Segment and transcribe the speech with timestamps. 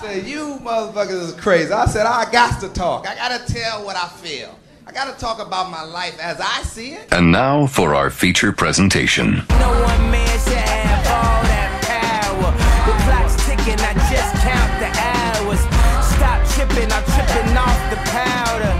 [0.00, 1.72] said, you motherfuckers is crazy.
[1.72, 3.06] I said, I got to talk.
[3.06, 4.58] I got to tell what I feel.
[4.86, 7.12] I got to talk about my life as I see it.
[7.12, 9.42] And now for our feature presentation.
[9.50, 12.50] No one man should have all that power.
[12.88, 15.60] The clock's ticking, I just count the hours.
[16.16, 18.79] Stop tripping, I'm tripping off the powder.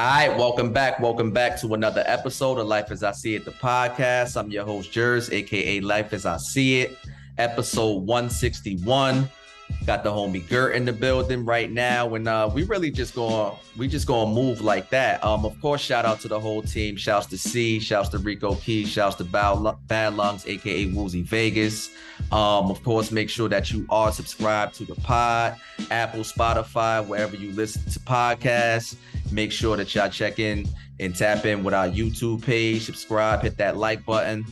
[0.00, 0.98] All right, welcome back.
[0.98, 4.34] Welcome back to another episode of Life as I See It, the podcast.
[4.34, 6.96] I'm your host, Jerz, aka Life as I See It,
[7.36, 9.28] episode 161.
[9.84, 13.54] Got the homie Gert in the building right now, and uh, we really just going
[13.76, 15.22] we just gonna move like that.
[15.22, 16.96] Um, of course, shout out to the whole team.
[16.96, 21.90] Shouts to C, shouts to Rico Key, shouts to Bad, Bad Lungs, aka Woozy Vegas.
[22.32, 25.56] Um, of course, make sure that you are subscribed to the pod,
[25.90, 28.96] Apple, Spotify, wherever you listen to podcasts.
[29.32, 30.66] Make sure that y'all check in
[30.98, 34.44] and tap in with our YouTube page, subscribe, hit that like button.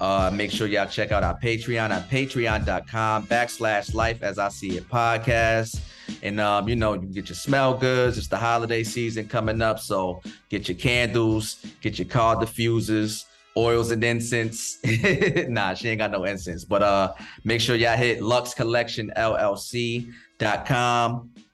[0.00, 4.76] Uh, make sure y'all check out our Patreon at patreon.com backslash life as I see
[4.76, 5.80] it podcast.
[6.24, 8.18] And um, you know, you get your smell goods.
[8.18, 9.78] It's the holiday season coming up.
[9.78, 13.26] So get your candles, get your car diffusers,
[13.56, 14.78] oils and incense.
[15.48, 16.64] nah, she ain't got no incense.
[16.64, 17.12] But uh
[17.44, 20.00] make sure y'all hit Lux Collection LLC.com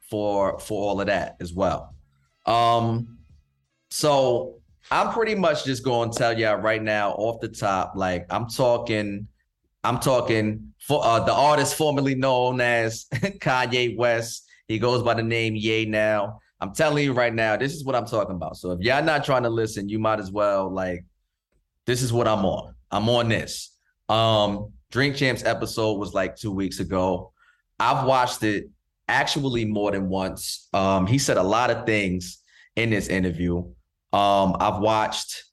[0.09, 1.95] for for all of that as well.
[2.49, 3.19] Um,
[3.91, 4.61] so
[4.91, 8.49] I'm pretty much just going to tell y'all right now off the top, like I'm
[8.49, 9.29] talking,
[9.85, 14.47] I'm talking for uh, the artist formerly known as Kanye West.
[14.67, 16.41] He goes by the name Ye now.
[16.61, 18.57] I'm telling you right now, this is what I'm talking about.
[18.57, 21.05] So if y'all not trying to listen, you might as well like,
[21.87, 22.75] this is what I'm on.
[22.91, 23.77] I'm on this.
[24.09, 27.33] Um, Drink Champs episode was like two weeks ago.
[27.79, 28.71] I've watched it
[29.09, 30.69] actually more than once.
[30.73, 32.43] Um, he said a lot of things
[32.77, 33.59] in this interview.
[34.13, 35.45] Um, I've watched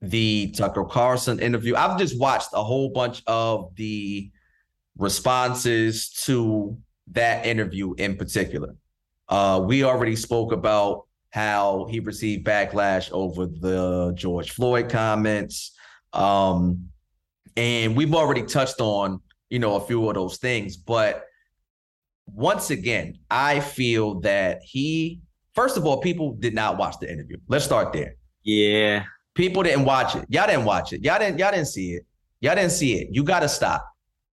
[0.00, 1.76] the Tucker Carlson interview.
[1.76, 4.30] I've just watched a whole bunch of the
[4.98, 6.76] responses to
[7.12, 8.76] that interview in particular.
[9.28, 15.74] Uh, we already spoke about how he received backlash over the George Floyd comments.
[16.12, 16.88] Um,
[17.56, 19.20] and we've already touched on,
[19.50, 21.24] you know, a few of those things, but
[22.26, 25.20] once again, I feel that he,
[25.54, 27.36] first of all, people did not watch the interview.
[27.48, 28.14] Let's start there.
[28.42, 29.04] Yeah.
[29.34, 30.24] People didn't watch it.
[30.28, 31.04] Y'all didn't watch it.
[31.04, 31.38] Y'all didn't.
[31.38, 32.06] Y'all didn't see it.
[32.40, 33.08] Y'all didn't see it.
[33.10, 33.84] You got to stop.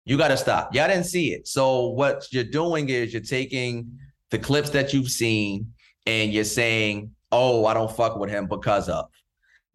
[0.04, 0.75] You got to stop.
[0.75, 1.47] Y'all didn't see it.
[1.47, 3.98] So what you're doing is you're taking
[4.31, 5.72] the clips that you've seen
[6.06, 9.06] and you're saying, "Oh, I don't fuck with him because of."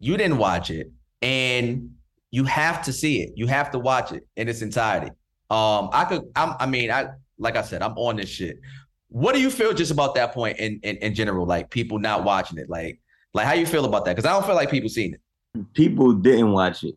[0.00, 0.90] You didn't watch it,
[1.22, 1.90] and
[2.30, 3.30] you have to see it.
[3.36, 5.10] You have to watch it in its entirety.
[5.50, 6.22] Um, I could.
[6.34, 7.06] I'm, I mean, I
[7.38, 8.60] like I said, I'm on this shit.
[9.08, 11.46] What do you feel just about that point in in, in general?
[11.46, 12.68] Like people not watching it.
[12.68, 13.00] Like
[13.32, 14.16] like how you feel about that?
[14.16, 15.64] Because I don't feel like people seen it.
[15.74, 16.96] People didn't watch it.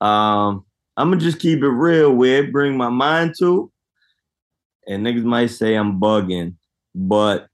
[0.00, 0.64] Um,
[0.96, 3.70] I'm gonna just keep it real where it bring my mind to.
[4.86, 6.56] And niggas might say I'm bugging,
[6.94, 7.46] but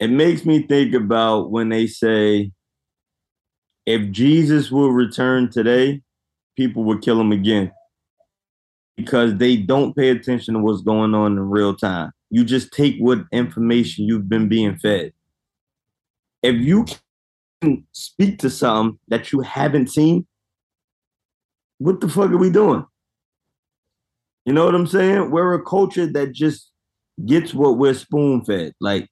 [0.00, 2.50] it makes me think about when they say
[3.86, 6.02] if Jesus will return today,
[6.56, 7.72] people would kill him again.
[8.96, 12.12] Because they don't pay attention to what's going on in real time.
[12.30, 15.12] You just take what information you've been being fed.
[16.42, 16.86] If you
[17.60, 20.26] can speak to something that you haven't seen,
[21.78, 22.84] what the fuck are we doing?
[24.44, 25.30] You know what I'm saying?
[25.30, 26.70] We're a culture that just
[27.24, 28.72] gets what we're spoon fed.
[28.80, 29.08] Like,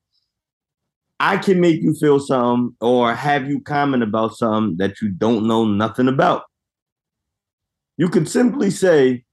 [1.20, 5.46] I can make you feel something or have you comment about something that you don't
[5.46, 6.44] know nothing about.
[7.98, 9.24] You could simply say,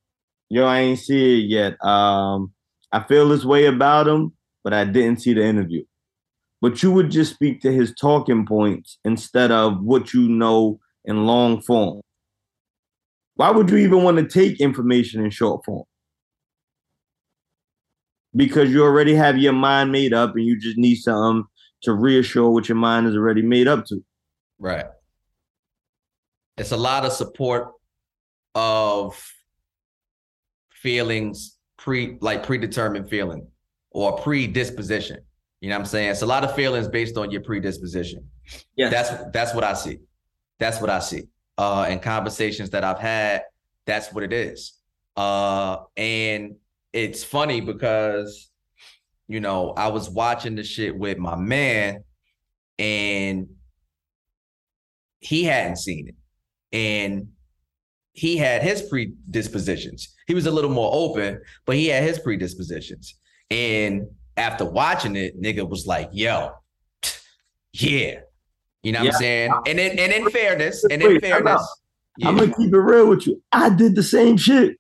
[0.50, 1.84] "Yo, I ain't see it yet.
[1.86, 2.54] Um,
[2.92, 4.34] I feel this way about him,
[4.64, 5.84] but I didn't see the interview."
[6.62, 11.26] But you would just speak to his talking points instead of what you know in
[11.26, 12.02] long form.
[13.36, 15.86] Why would you even want to take information in short form?
[18.36, 21.46] Because you already have your mind made up and you just need something
[21.84, 24.04] to reassure what your mind is already made up to.
[24.58, 24.86] Right.
[26.58, 27.72] It's a lot of support
[28.56, 29.16] of
[30.82, 33.48] feelings pre like predetermined feeling
[33.92, 35.20] or predisposition.
[35.62, 36.12] You know what I'm saying?
[36.12, 38.28] It's a lot of feelings based on your predisposition.
[38.76, 38.90] Yeah.
[38.90, 39.98] That's that's what I see.
[40.60, 41.24] That's what I see.
[41.58, 43.44] Uh in conversations that I've had,
[43.86, 44.74] that's what it is.
[45.16, 46.56] Uh and
[46.94, 48.52] it's funny because
[49.28, 52.04] you know, I was watching the shit with my man
[52.80, 53.48] and
[55.20, 56.16] he hadn't seen it.
[56.72, 57.30] And
[58.18, 60.16] he had his predispositions.
[60.26, 63.14] He was a little more open, but he had his predispositions.
[63.52, 66.50] And after watching it, nigga was like, yo,
[67.74, 68.22] yeah.
[68.82, 69.12] You know what Yeah.
[69.12, 69.52] I'm saying?
[69.68, 71.22] And in and in fairness, and in out.
[71.22, 71.82] fairness,
[72.24, 73.42] I'm gonna keep it real with you.
[73.52, 74.78] I did the same shit.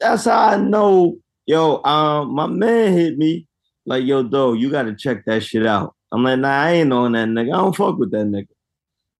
[0.00, 1.18] That's how I know.
[1.46, 3.46] Yo, um, my man hit me
[3.84, 5.94] like, yo, though, you gotta check that shit out.
[6.10, 7.52] I'm like, nah, I ain't on that nigga.
[7.52, 8.48] I don't fuck with that nigga.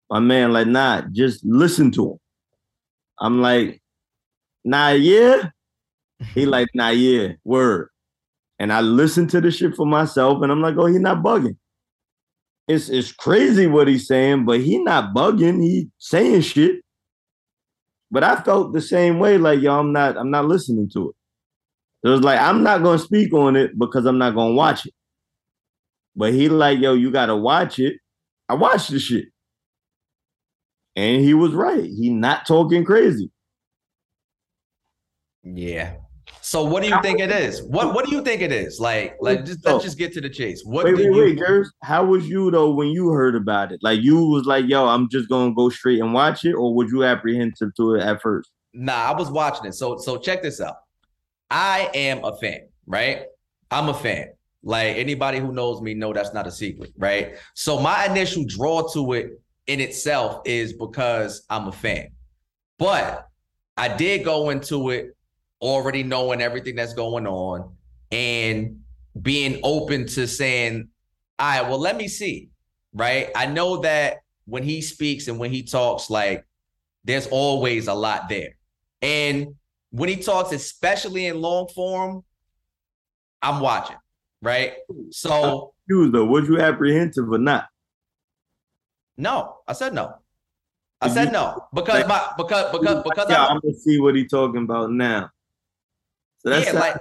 [0.09, 2.17] My man, like, nah, just listen to him.
[3.19, 3.81] I'm like,
[4.63, 5.49] nah, yeah.
[6.33, 7.89] He like, nah, yeah, word.
[8.59, 11.57] And I listened to the shit for myself, and I'm like, oh, he not bugging.
[12.67, 15.61] It's it's crazy what he's saying, but he not bugging.
[15.61, 16.81] He saying shit.
[18.11, 22.07] But I felt the same way, like, yo, I'm not, I'm not listening to it.
[22.07, 24.93] It was like, I'm not gonna speak on it because I'm not gonna watch it.
[26.15, 27.97] But he like, yo, you gotta watch it.
[28.47, 29.25] I watched the shit.
[30.95, 31.83] And he was right.
[31.83, 33.31] He not talking crazy.
[35.43, 35.95] Yeah.
[36.41, 37.63] So what do you think it is?
[37.63, 38.79] What what do you think it is?
[38.79, 40.63] Like, like just let's just get to the chase.
[40.63, 41.67] What wait, wait, you wait, Jerz.
[41.83, 43.79] How was you though when you heard about it?
[43.81, 46.91] Like you was like, yo, I'm just gonna go straight and watch it, or was
[46.91, 48.51] you apprehensive to it at first?
[48.73, 49.73] Nah, I was watching it.
[49.73, 50.75] So so check this out.
[51.49, 53.23] I am a fan, right?
[53.71, 54.27] I'm a fan.
[54.63, 57.35] Like anybody who knows me know that's not a secret, right?
[57.53, 62.09] So my initial draw to it in itself is because I'm a fan.
[62.77, 63.27] But
[63.77, 65.15] I did go into it
[65.61, 67.73] already knowing everything that's going on
[68.11, 68.81] and
[69.21, 70.89] being open to saying,
[71.39, 72.49] all right, well, let me see.
[72.93, 73.29] Right.
[73.35, 76.45] I know that when he speaks and when he talks, like
[77.03, 78.57] there's always a lot there.
[79.01, 79.55] And
[79.91, 82.23] when he talks, especially in long form,
[83.41, 83.97] I'm watching.
[84.41, 84.73] Right.
[85.11, 87.67] So though, was you apprehensive or not?
[89.17, 90.15] No, I said no.
[91.01, 94.29] I said no because my because because because yeah, I'm I'm gonna see what he's
[94.29, 95.29] talking about now.
[96.39, 96.95] So that's yeah, like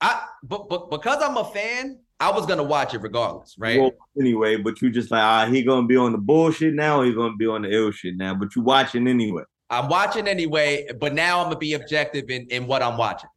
[0.00, 3.80] I but, but because I'm a fan, I was gonna watch it regardless, right?
[3.80, 7.06] Well, anyway, but you just like, ah, he gonna be on the bullshit now, or
[7.06, 8.34] he gonna be on the ill shit now.
[8.34, 9.42] But you watching anyway.
[9.70, 13.30] I'm watching anyway, but now I'm gonna be objective in, in what I'm watching.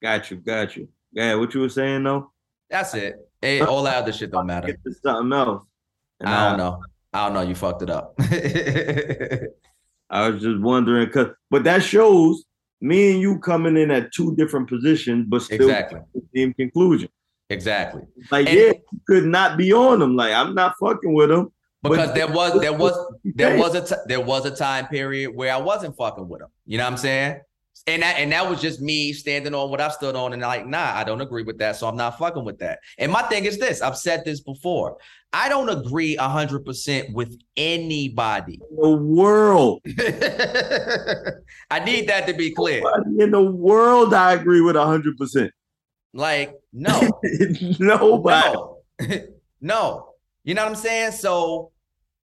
[0.00, 0.88] Got you, got you.
[1.12, 2.32] Yeah, what you were saying though?
[2.70, 3.16] That's it.
[3.40, 4.68] Hey, all that other shit don't matter.
[4.68, 5.64] Get to something else.
[6.24, 6.82] I don't know.
[7.12, 7.42] I don't know.
[7.42, 8.14] You fucked it up.
[10.10, 12.44] I was just wondering, cause but that shows
[12.80, 16.00] me and you coming in at two different positions, but still Exactly.
[16.14, 17.08] the same conclusion.
[17.48, 18.02] exactly.
[18.30, 20.16] Like, And- yeah, you could not be on them.
[20.16, 21.52] Like, I'm not fucking with them.
[21.82, 25.34] Because But- there was there was there was a t- there was a time period
[25.34, 26.50] where I wasn't fucking with them.
[26.66, 27.40] You know what I'm saying?
[27.88, 30.64] And that and that was just me standing on what I stood on and like,
[30.66, 32.78] nah, I don't agree with that, so I'm not fucking with that.
[32.98, 34.96] And my thing is this: I've said this before.
[35.32, 38.60] I don't agree hundred percent with anybody.
[38.70, 39.80] In the world.
[41.70, 42.82] I need that to be clear.
[42.82, 45.50] Nobody in the world, I agree with hundred percent.
[46.14, 47.00] Like, no,
[47.78, 48.54] Nobody.
[48.54, 48.78] no,
[49.60, 50.08] no.
[50.44, 51.12] You know what I'm saying?
[51.12, 51.71] So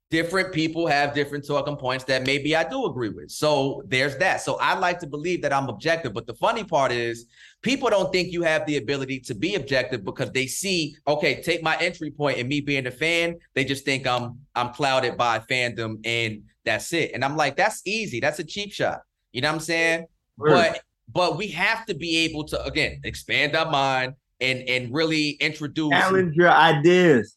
[0.09, 3.29] different people have different talking points that maybe I do agree with.
[3.29, 4.41] So there's that.
[4.41, 6.13] So I like to believe that I'm objective.
[6.13, 7.25] But the funny part is
[7.61, 11.61] people don't think you have the ability to be objective because they see, okay, take
[11.61, 15.39] my entry point and me being a fan, they just think I'm I'm clouded by
[15.39, 17.11] fandom and that's it.
[17.13, 18.19] And I'm like, that's easy.
[18.19, 19.01] That's a cheap shot.
[19.31, 20.05] You know what I'm saying?
[20.37, 25.31] But but we have to be able to again expand our mind and and really
[25.31, 27.35] introduce challenge your ideas.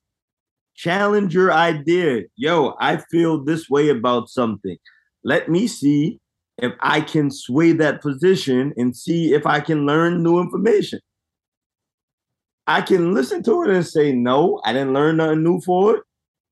[0.83, 2.23] Challenge your idea.
[2.35, 4.77] Yo, I feel this way about something.
[5.23, 6.19] Let me see
[6.59, 10.99] if I can sway that position and see if I can learn new information.
[12.67, 16.03] I can listen to it and say, no, I didn't learn nothing new for it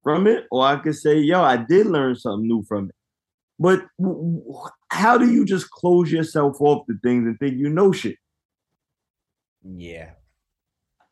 [0.04, 0.46] from it.
[0.52, 2.94] Or I could say, yo, I did learn something new from it.
[3.58, 3.84] But
[4.92, 8.14] how do you just close yourself off to things and think you know shit?
[9.64, 10.12] Yeah.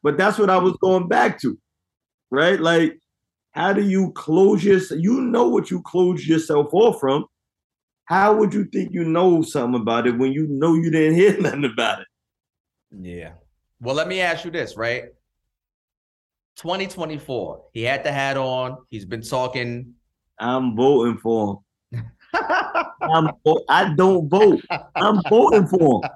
[0.04, 1.58] But that's what I was going back to,
[2.30, 2.60] right?
[2.60, 3.00] Like,
[3.58, 5.00] how do you close yourself?
[5.02, 7.26] You know what you close yourself off from.
[8.04, 11.36] How would you think you know something about it when you know you didn't hear
[11.40, 12.06] nothing about it?
[12.92, 13.32] Yeah.
[13.80, 15.06] Well, let me ask you this, right?
[16.54, 17.64] 2024.
[17.72, 18.78] He had the hat on.
[18.90, 19.92] He's been talking.
[20.38, 21.60] I'm voting for
[21.90, 22.12] him.
[23.02, 23.30] I'm,
[23.68, 24.62] I don't vote.
[24.94, 26.10] I'm voting for him.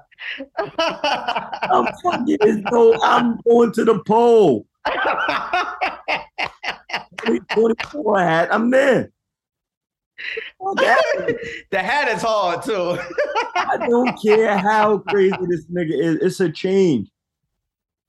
[0.69, 4.65] I'm fucking no, I'm going to the poll.
[7.25, 8.49] 2024 hat.
[8.53, 9.11] I'm there.
[10.63, 10.77] Fuck
[11.71, 12.97] the hat is hard too.
[13.55, 16.15] I don't care how crazy this nigga is.
[16.21, 17.09] It's a change.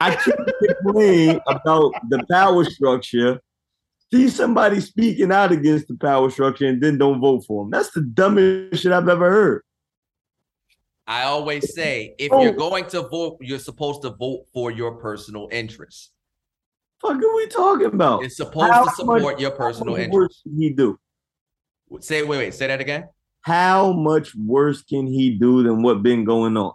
[0.00, 0.50] I can't
[0.82, 3.40] complain about the power structure.
[4.12, 7.70] See somebody speaking out against the power structure and then don't vote for him.
[7.70, 9.62] That's the dumbest shit I've ever heard.
[11.06, 12.42] I always say if Oh.
[12.42, 16.10] you're going to vote, you're supposed to vote for your personal interests.
[17.04, 18.24] Fuck are we talking about?
[18.24, 20.14] It's supposed How to support much- your personal How much interests.
[20.14, 20.98] worse can he do?
[22.00, 23.08] Say wait, wait, say that again.
[23.42, 26.72] How much worse can he do than what been going on?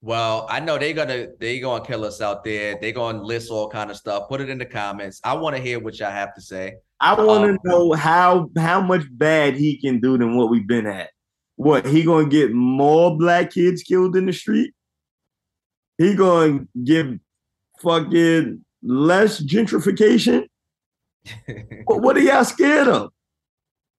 [0.00, 2.78] Well, I know they're gonna they gonna kill us out there.
[2.80, 4.28] They're gonna list all kind of stuff.
[4.28, 5.20] Put it in the comments.
[5.24, 6.76] I want to hear what y'all have to say.
[7.00, 10.66] I want to Um, know how how much bad he can do than what we've
[10.68, 11.10] been at.
[11.56, 14.72] What he gonna get more black kids killed in the street?
[15.98, 17.18] He gonna give
[17.82, 20.46] fucking less gentrification?
[21.84, 23.12] what, what are y'all scared of?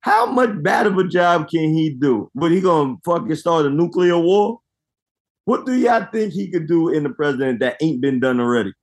[0.02, 2.32] How much bad of a job can he do?
[2.34, 4.60] But he gonna fucking start a nuclear war?
[5.46, 8.74] What do y'all think he could do in the president that ain't been done already?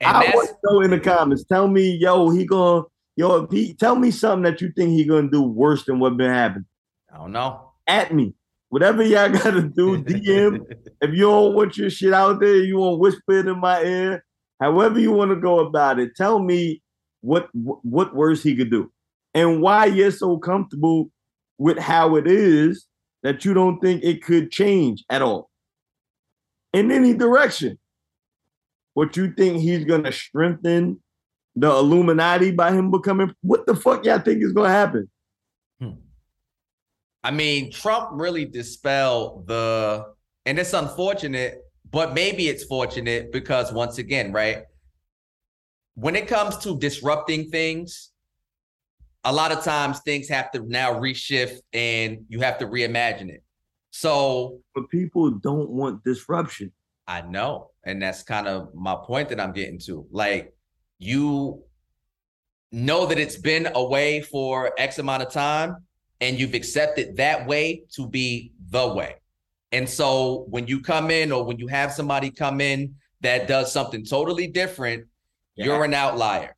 [0.00, 1.44] And I want to know in the comments.
[1.44, 2.84] Tell me, yo, he gonna,
[3.16, 6.32] yo, he, tell me something that you think he gonna do worse than what been
[6.32, 6.66] happening.
[7.12, 7.70] I don't know.
[7.86, 8.34] At me,
[8.68, 10.02] whatever y'all gotta do.
[10.02, 10.64] DM.
[11.00, 13.82] if you don't want your shit out there, you want to whisper it in my
[13.82, 14.24] ear.
[14.60, 16.82] However you want to go about it, tell me
[17.22, 18.92] what what worse he could do,
[19.34, 21.10] and why you're so comfortable
[21.58, 22.86] with how it is
[23.22, 25.50] that you don't think it could change at all
[26.72, 27.78] in any direction.
[28.94, 31.00] What you think he's gonna strengthen
[31.56, 33.34] the Illuminati by him becoming?
[33.42, 35.10] What the fuck y'all think is gonna happen?
[35.80, 35.90] Hmm.
[37.22, 40.06] I mean, Trump really dispelled the,
[40.46, 41.60] and it's unfortunate,
[41.90, 44.62] but maybe it's fortunate because once again, right?
[45.94, 48.10] When it comes to disrupting things,
[49.24, 53.42] a lot of times things have to now reshift and you have to reimagine it.
[53.90, 56.72] So But people don't want disruption.
[57.06, 57.70] I know.
[57.84, 60.06] And that's kind of my point that I'm getting to.
[60.10, 60.54] Like,
[60.98, 61.62] you
[62.72, 65.84] know that it's been away for X amount of time,
[66.20, 69.16] and you've accepted that way to be the way.
[69.72, 73.72] And so when you come in, or when you have somebody come in that does
[73.72, 75.06] something totally different,
[75.54, 76.56] you're an outlier.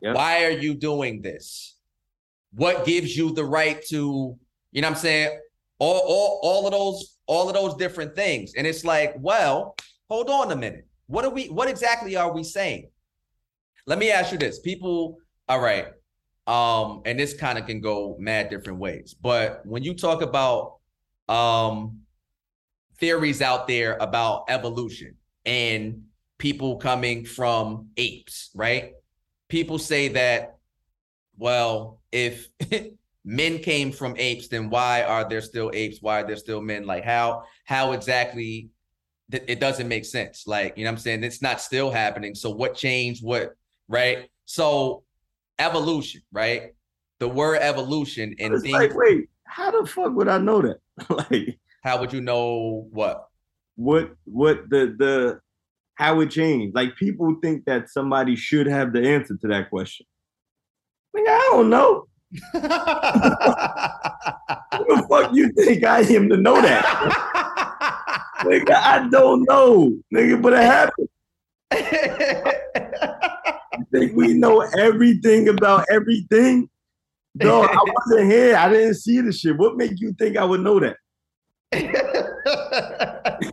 [0.00, 0.14] Yeah.
[0.14, 1.76] Why are you doing this?
[2.54, 4.36] What gives you the right to,
[4.72, 5.38] you know what I'm saying?
[5.78, 8.54] All, all, all of those, all of those different things.
[8.56, 9.76] And it's like, well,
[10.08, 10.86] hold on a minute.
[11.06, 12.90] What are we, what exactly are we saying?
[13.86, 14.58] Let me ask you this.
[14.60, 15.18] People,
[15.48, 15.88] all right.
[16.46, 19.14] Um, and this kind of can go mad different ways.
[19.20, 20.78] But when you talk about
[21.28, 22.00] um
[22.98, 26.02] theories out there about evolution and
[26.38, 28.92] people coming from apes, right?
[29.48, 30.56] People say that,
[31.36, 32.48] well, if
[33.24, 35.98] men came from apes, then why are there still apes?
[36.00, 36.86] Why are there still men?
[36.86, 38.70] Like how how exactly
[39.30, 40.46] th- it doesn't make sense.
[40.46, 41.24] Like, you know what I'm saying?
[41.24, 42.34] It's not still happening.
[42.34, 43.24] So what changed?
[43.24, 43.54] What
[43.88, 44.28] right?
[44.44, 45.04] So
[45.58, 46.74] evolution, right?
[47.18, 50.78] The word evolution and It's things, like, wait, how the fuck would I know that?
[51.10, 53.28] like, how would you know what?
[53.76, 55.40] what, what the the
[55.94, 56.74] how it changed?
[56.74, 60.06] Like, people think that somebody should have the answer to that question.
[61.14, 62.06] Like, I don't know.
[62.52, 62.60] Who
[64.96, 66.84] the fuck you think I am to know that?
[68.40, 71.08] Nigga, I don't know, nigga, but it happened.
[73.74, 76.68] I think we know everything about everything.
[77.34, 78.56] No, I wasn't here.
[78.56, 79.56] I didn't see the shit.
[79.56, 80.96] What make you think I would know that?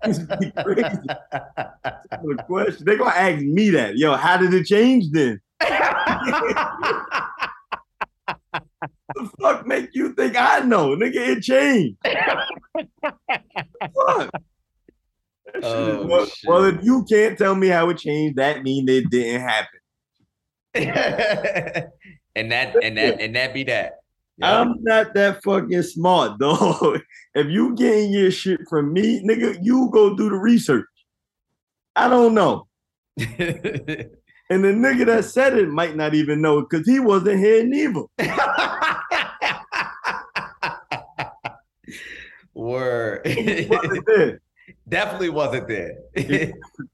[0.04, 0.20] It's
[0.64, 0.98] crazy.
[2.22, 2.86] The question.
[2.86, 3.98] They're gonna ask me that.
[3.98, 5.40] Yo, how did it change then?
[5.60, 5.68] the
[9.42, 10.90] fuck make you think I know?
[10.96, 11.98] Nigga, it changed.
[12.04, 12.16] fuck.
[15.46, 18.62] That shit is- Oh, well, well, if you can't tell me how it changed, that
[18.64, 19.80] means it didn't happen.
[22.40, 23.96] and that and that and that be that.
[24.38, 24.62] Yeah.
[24.62, 26.98] I'm not that fucking smart, though.
[27.36, 30.86] if you getting your shit from me, nigga, you go do the research.
[31.96, 32.68] I don't know.
[34.52, 37.64] And the nigga that said it might not even know it because he wasn't here
[37.64, 38.02] neither.
[42.56, 43.22] Word.
[43.70, 44.42] Wasn't there.
[44.88, 46.00] Definitely wasn't there.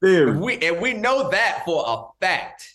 [0.02, 0.34] There.
[0.34, 2.74] we and we know that for a fact.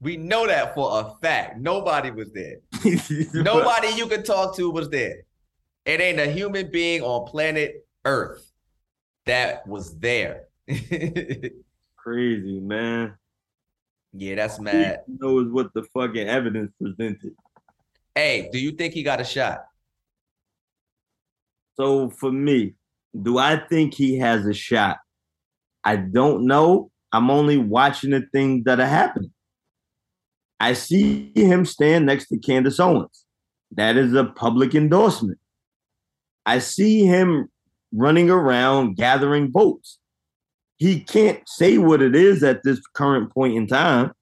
[0.00, 1.60] We know that for a fact.
[1.60, 2.56] Nobody was there.
[3.34, 5.22] Nobody you could talk to was there.
[5.84, 8.50] It ain't a human being on planet Earth
[9.26, 10.44] that was there.
[11.96, 13.14] Crazy, man.
[14.14, 15.00] yeah, that's mad.
[15.06, 17.34] He knows what the fucking evidence presented.
[18.14, 19.64] Hey, do you think he got a shot?
[21.76, 22.74] So for me,
[23.20, 24.98] do I think he has a shot?
[25.84, 26.90] I don't know.
[27.12, 29.32] I'm only watching the things that are happening.
[30.60, 33.24] I see him stand next to Candace Owens.
[33.72, 35.38] That is a public endorsement.
[36.44, 37.48] I see him
[37.92, 39.98] running around gathering votes.
[40.76, 44.12] He can't say what it is at this current point in time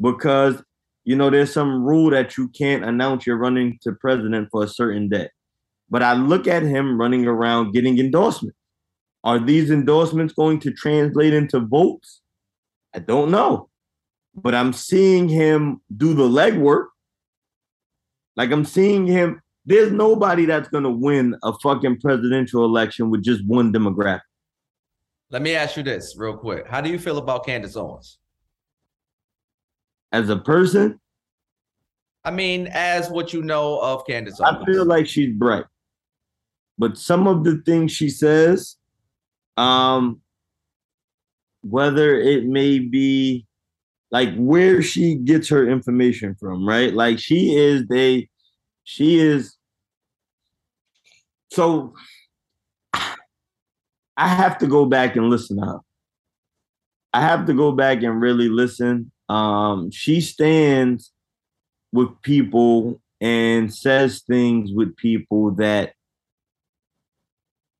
[0.00, 0.62] because
[1.04, 4.68] you know there's some rule that you can't announce you're running to president for a
[4.68, 5.28] certain day.
[5.88, 8.58] But I look at him running around getting endorsements.
[9.24, 12.22] Are these endorsements going to translate into votes?
[12.94, 13.68] I don't know.
[14.36, 16.86] But I'm seeing him do the legwork.
[18.36, 19.40] Like I'm seeing him.
[19.64, 24.20] There's nobody that's going to win a fucking presidential election with just one demographic.
[25.30, 26.68] Let me ask you this real quick.
[26.68, 28.18] How do you feel about Candace Owens?
[30.12, 31.00] As a person,
[32.24, 35.64] I mean, as what you know of Candace I feel like she's bright.
[36.78, 38.76] But some of the things she says,
[39.56, 40.20] um,
[41.62, 43.45] whether it may be
[44.10, 46.92] like where she gets her information from, right?
[46.92, 48.28] Like she is they
[48.84, 49.56] she is
[51.50, 51.94] so
[54.16, 55.82] I have to go back and listen up.
[57.12, 59.10] I have to go back and really listen.
[59.28, 61.12] Um, she stands
[61.92, 65.94] with people and says things with people that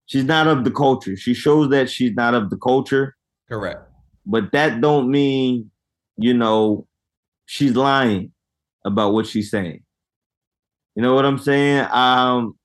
[0.06, 1.16] she's not of the culture.
[1.16, 3.14] She shows that she's not of the culture,
[3.48, 3.82] Correct.
[4.24, 5.70] but that don't mean,
[6.16, 6.86] you know,
[7.46, 8.32] she's lying
[8.84, 9.82] about what she's saying.
[10.94, 11.86] You know what I'm saying?
[11.90, 12.58] Um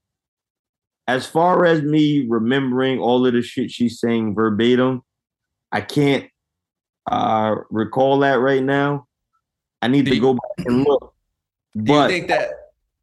[1.07, 5.01] as far as me remembering all of the shit she's saying verbatim,
[5.71, 6.29] I can't
[7.09, 9.07] uh recall that right now.
[9.81, 11.13] I need Do to go back and look.
[11.75, 12.49] Do But you think that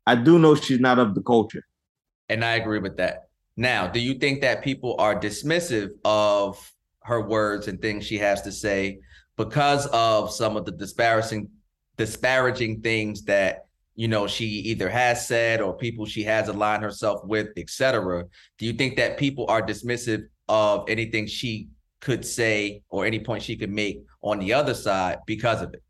[0.07, 1.65] I do know she's not of the culture.
[2.29, 3.29] And I agree with that.
[3.57, 8.43] Now, do you think that people are dismissive of her words and things she has
[8.43, 9.01] to say
[9.39, 11.49] because of some of the disparaging
[11.97, 17.25] disparaging things that you know she either has said or people she has aligned herself
[17.25, 18.25] with, etc.
[18.59, 21.69] Do you think that people are dismissive of anything she
[22.01, 25.83] could say or any point she could make on the other side because of it?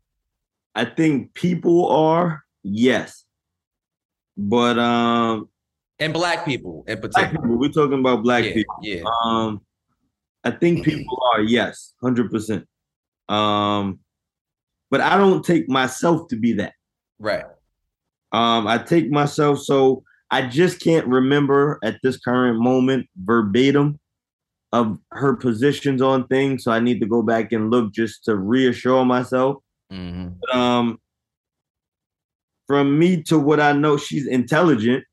[0.75, 3.25] I think people are, yes.
[4.37, 5.49] But um
[5.99, 7.29] And black people in particular.
[7.29, 8.75] people, we're talking about black yeah, people.
[8.83, 9.03] yeah.
[9.25, 9.61] Um
[10.43, 12.65] I think people are, yes, hundred percent.
[13.29, 13.99] Um
[14.91, 16.73] but I don't take myself to be that.
[17.19, 17.45] Right.
[18.31, 23.99] Um, I take myself so I just can't remember at this current moment verbatim
[24.71, 26.63] of her positions on things.
[26.63, 29.57] So I need to go back and look just to reassure myself.
[29.91, 30.99] hmm Um,
[32.67, 35.03] from me to what I know, she's intelligent,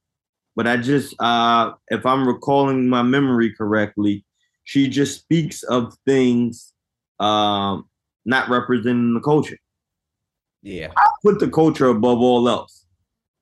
[0.55, 4.27] but I just, uh, if I'm recalling my memory correctly,
[4.65, 6.75] she just speaks of things
[7.19, 7.89] um,
[8.27, 9.57] not representing the culture.
[10.63, 10.93] Yeah.
[10.97, 12.85] I put the culture above all else.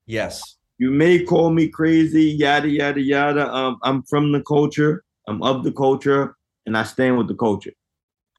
[0.06, 0.56] Yes.
[0.78, 3.52] You may call me crazy, yada yada yada.
[3.52, 5.02] Um, I'm from the culture.
[5.26, 7.72] I'm of the culture, and I stand with the culture.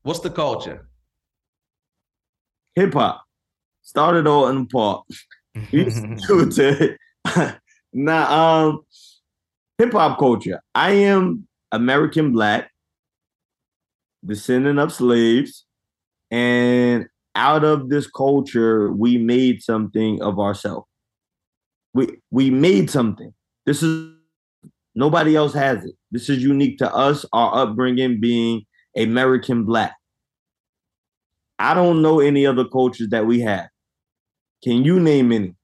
[0.03, 0.87] What's the culture?
[2.75, 3.23] Hip hop
[3.81, 5.05] started all in the park.
[6.25, 7.57] True to it.
[7.93, 8.81] now, um,
[9.77, 10.61] hip hop culture.
[10.75, 12.69] I am American black,
[14.23, 15.65] descendant of slaves,
[16.35, 20.85] and out of this culture, we made something of ourselves.
[21.93, 23.33] We we made something.
[23.65, 24.11] This is
[24.95, 25.95] nobody else has it.
[26.11, 28.65] This is unique to us, our upbringing being
[28.97, 29.95] American black.
[31.57, 33.69] I don't know any other cultures that we have.
[34.61, 35.55] Can you name any?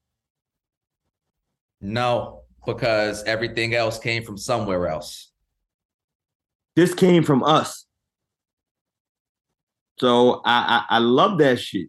[1.82, 5.32] No, because everything else came from somewhere else.
[6.78, 7.86] This came from us.
[10.02, 11.88] So I I, I love that shit.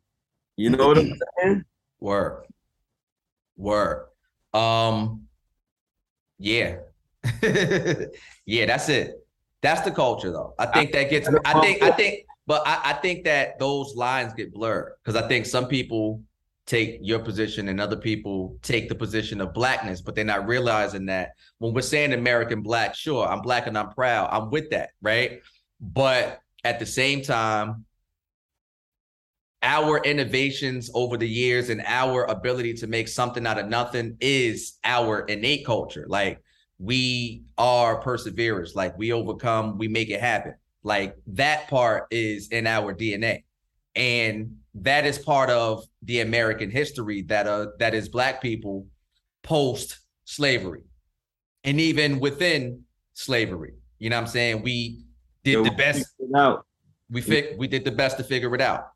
[0.57, 1.65] You know what I'm saying?
[1.99, 2.45] Word.
[3.57, 4.09] Word.
[4.53, 5.29] Um,
[6.39, 6.77] Yeah.
[8.45, 9.15] yeah, that's it.
[9.63, 10.55] That's the culture though.
[10.59, 14.35] I think that gets I think I think but I, I think that those lines
[14.35, 16.21] get blurred because I think some people
[16.67, 21.07] take your position and other people take the position of blackness, but they're not realizing
[21.07, 24.29] that when we're saying American black, sure, I'm black and I'm proud.
[24.31, 25.41] I'm with that, right?
[25.81, 27.87] But at the same time,
[29.63, 34.79] our innovations over the years and our ability to make something out of nothing is
[34.83, 36.07] our innate culture.
[36.09, 36.43] Like
[36.79, 40.55] we are perseverers, like we overcome, we make it happen.
[40.83, 43.45] Like that part is in our DNA.
[43.95, 48.87] And that is part of the American history that uh that is black people
[49.43, 50.83] post slavery.
[51.63, 53.75] And even within slavery.
[53.99, 54.63] You know what I'm saying?
[54.63, 55.05] We
[55.45, 56.67] did the best Out.
[57.11, 58.92] we fi- we did the best to figure it out.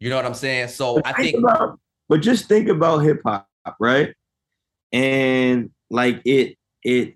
[0.00, 0.68] You know what I'm saying?
[0.68, 3.48] So I think about, but just think about hip hop,
[3.80, 4.14] right?
[4.92, 7.14] And like it, it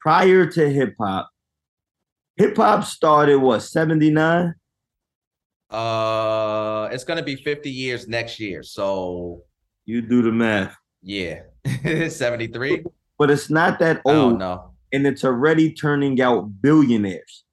[0.00, 1.28] prior to hip hop,
[2.36, 4.54] hip hop started what 79?
[5.68, 8.62] uh it's gonna be 50 years next year.
[8.62, 9.42] So
[9.84, 10.76] You do the math.
[11.02, 11.40] yeah.
[12.08, 12.84] 73?
[13.18, 14.60] But it's not that old, don't
[14.92, 17.44] and it's already turning out billionaires.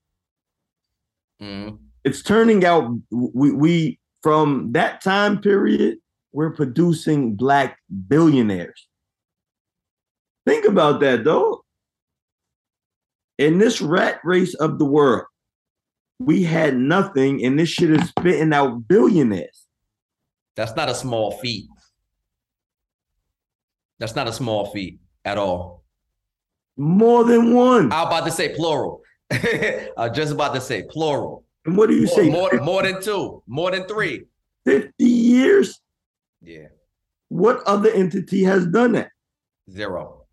[1.42, 1.80] Mhm.
[2.04, 5.98] It's turning out we we from that time period,
[6.32, 8.88] we're producing black billionaires.
[10.46, 11.64] Think about that though.
[13.38, 15.26] In this rat race of the world,
[16.20, 19.68] we had nothing, and this shit is spitting out billionaires.
[20.56, 21.68] That's not a small feat.
[24.00, 25.84] That's not a small feat at all.
[26.78, 27.92] More than one.
[27.92, 29.02] I was about to say plural.
[29.32, 31.43] I was just about to say plural.
[31.66, 32.30] And what do you More, say?
[32.30, 34.26] more, more than two, more than three.
[34.66, 35.80] 50 years?
[36.42, 36.68] Yeah,
[37.30, 39.10] What other entity has done that?
[39.70, 40.26] zero.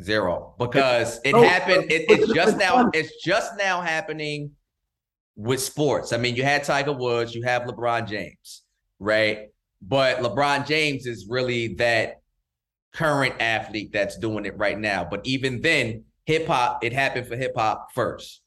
[0.00, 0.54] Zero.
[0.58, 4.52] Because it No, happened, it, it's just now, it's just now happening
[5.36, 6.12] with sports.
[6.12, 8.62] I mean, you had Tiger Woods, you have LeBron James,
[8.98, 9.48] right?
[9.82, 12.20] But LeBron James is really that
[12.92, 15.04] current athlete that's doing it right now.
[15.04, 18.41] But even then, hip hop, it happened for hip hop first.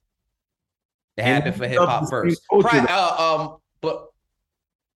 [1.17, 2.41] It happened for hip hop first.
[2.59, 4.07] Pri- uh, um, but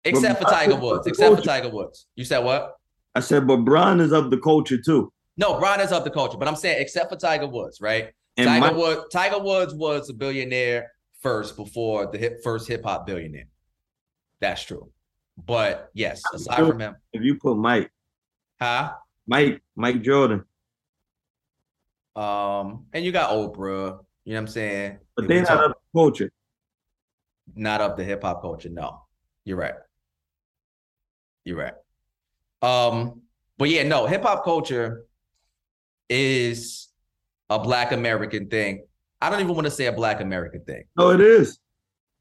[0.04, 2.06] except for Tiger Woods, except for Tiger Woods.
[2.16, 2.74] You said what?
[3.14, 5.12] I said, but Bron is of the culture too.
[5.36, 8.10] No, Bron is of the culture, but I'm saying except for Tiger Woods, right?
[8.38, 12.84] And Tiger my- Woods, Tiger Woods was a billionaire first before the hip, first hip
[12.84, 13.48] hop billionaire.
[14.40, 14.90] That's true.
[15.44, 17.90] But yes, aside from him, if you put Mike,
[18.60, 18.92] huh?
[19.26, 20.44] Mike, Mike Jordan,
[22.14, 24.98] Um, and you got Oprah, you know what I'm saying?
[25.16, 26.30] but they're not talk- of the culture.
[27.54, 28.68] not of the hip hop culture.
[28.68, 29.00] No,
[29.44, 29.74] you're right.
[31.44, 31.74] You're right.
[32.60, 33.22] Um,
[33.56, 35.04] but yeah, no, hip hop culture
[36.10, 36.88] is
[37.48, 38.84] a Black American thing.
[39.20, 40.84] I don't even want to say a Black American thing.
[40.98, 41.58] No, it is.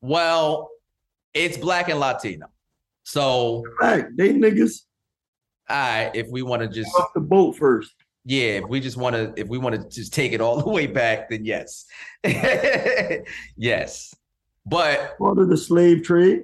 [0.01, 0.69] Well,
[1.33, 2.47] it's Black and Latino.
[3.03, 4.81] So, right, they niggas
[5.67, 7.93] I if we want to just off the boat first.
[8.25, 10.69] Yeah, if we just want to if we want to just take it all the
[10.69, 11.85] way back, then yes,
[13.55, 14.13] yes.
[14.65, 16.43] But Part of the slave trade.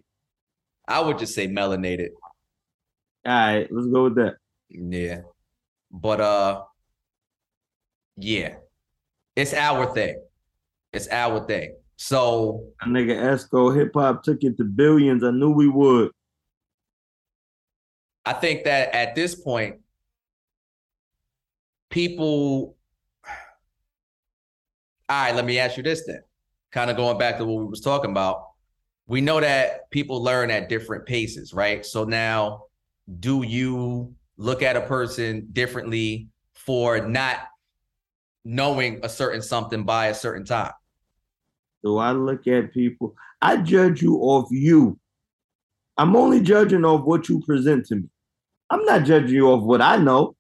[0.88, 2.10] I would just say melanated.
[3.26, 4.36] All right, let's go with that.
[4.70, 5.22] Yeah.
[5.92, 6.64] But uh
[8.16, 8.56] yeah.
[9.36, 10.22] It's our thing.
[10.94, 11.76] It's our thing.
[11.96, 15.24] So That nigga Esco hip hop took it to billions.
[15.24, 16.12] I knew we would.
[18.24, 19.78] I think that at this point
[21.92, 22.76] people
[25.12, 26.22] all right, let me ask you this then.
[26.72, 28.46] Kind of going back to what we was talking about.
[29.08, 31.86] We know that people learn at different paces, right?
[31.86, 32.64] So now
[33.20, 37.40] do you look at a person differently for not
[38.46, 40.72] knowing a certain something by a certain time?
[41.84, 43.14] Do I look at people.
[43.42, 44.98] I judge you off you.
[45.98, 48.04] I'm only judging off what you present to me.
[48.70, 50.38] I'm not judging you off what I know.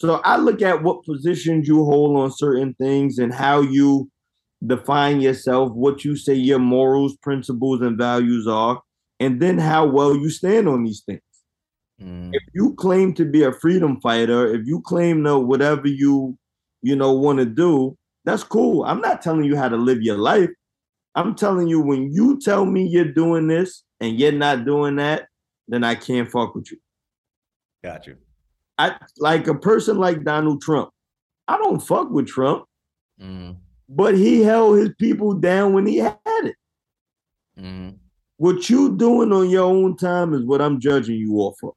[0.00, 4.10] So I look at what positions you hold on certain things and how you
[4.64, 8.80] define yourself, what you say your morals, principles, and values are,
[9.20, 11.20] and then how well you stand on these things.
[12.00, 16.38] Mm, If you claim to be a freedom fighter, if you claim to whatever you,
[16.82, 18.84] you know, want to do, that's cool.
[18.84, 20.50] I'm not telling you how to live your life.
[21.14, 25.26] I'm telling you when you tell me you're doing this and you're not doing that,
[25.66, 26.78] then I can't fuck with you.
[27.82, 28.16] got you.
[28.78, 30.90] I like a person like Donald Trump.
[31.48, 32.64] I don't fuck with Trump,
[33.20, 33.56] Mm,
[33.88, 36.54] but he held his people down when he had it.
[37.58, 37.96] mm,
[38.36, 41.72] What you doing on your own time is what I'm judging you off of.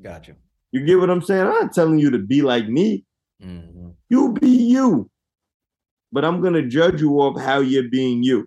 [0.00, 0.36] got you.
[0.72, 1.42] Get what I'm saying?
[1.42, 3.04] I'm not telling you to be like me.
[3.42, 3.94] Mhm.
[4.10, 5.10] You be you.
[6.12, 8.46] But I'm gonna judge you off how you're being you.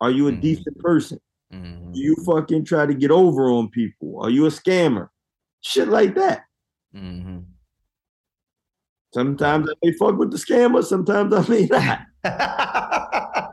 [0.00, 0.40] Are you a Mhm.
[0.40, 1.18] decent person?
[1.52, 1.94] Mhm.
[1.94, 4.20] Do you fucking try to get over on people?
[4.20, 5.08] Are you a scammer?
[5.64, 6.44] Shit like that.
[6.94, 7.46] Mhm.
[9.14, 12.00] Sometimes I may fuck with the scammer, sometimes I may not.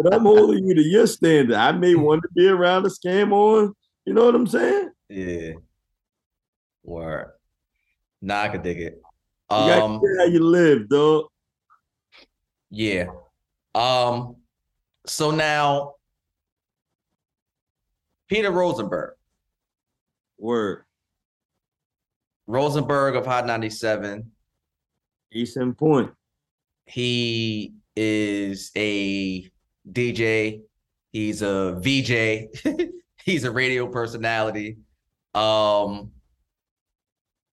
[0.00, 1.56] But I'm holding you to your standard.
[1.56, 4.90] I may want to be around a scam on, you know what I'm saying?
[5.08, 5.52] yeah.
[6.84, 7.32] Word.
[8.22, 9.02] Nah, I could dig it.
[9.50, 11.26] You Um, care how you live, dog.
[12.70, 13.06] yeah.
[13.74, 14.36] Um,
[15.06, 15.94] so now
[18.28, 19.14] Peter Rosenberg.
[20.38, 20.84] Word.
[22.46, 24.30] Rosenberg of Hot 97.
[25.30, 26.10] Decent point.
[26.86, 29.50] He is a
[29.90, 30.62] DJ.
[31.12, 32.72] He's a VJ.
[33.24, 34.78] he's a radio personality.
[35.34, 36.12] Um,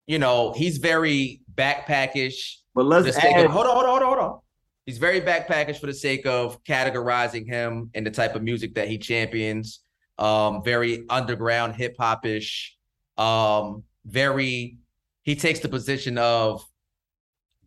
[0.05, 2.57] you know, he's very backpackish.
[2.75, 4.39] But let's add of, hold on, hold on, hold on, hold on.
[4.85, 8.87] He's very backpackish for the sake of categorizing him in the type of music that
[8.87, 9.79] he champions.
[10.17, 12.75] Um, very underground hip hop ish.
[13.17, 14.77] Um, very
[15.23, 16.63] he takes the position of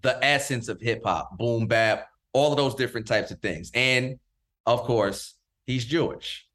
[0.03, 3.71] the essence of hip hop, boom bap, all of those different types of things.
[3.75, 4.19] And
[4.67, 5.35] of course,
[5.67, 6.47] he's Jewish.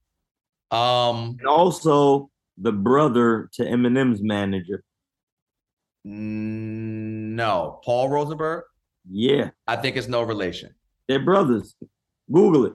[0.69, 4.84] Um, and also the brother to Eminem's manager.
[6.06, 8.63] no, Paul Rosenberg,
[9.10, 10.73] Yeah, I think it's no relation.
[11.08, 11.75] they're brothers.
[12.32, 12.73] Google it.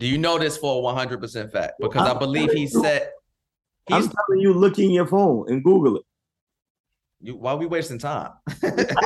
[0.00, 1.74] Do you know this for a 100% fact?
[1.78, 2.68] Because I I'm believe he you.
[2.68, 3.10] said
[3.90, 6.02] I'm he's telling you, look in your phone and Google it.
[7.20, 8.30] you, why are we wasting time?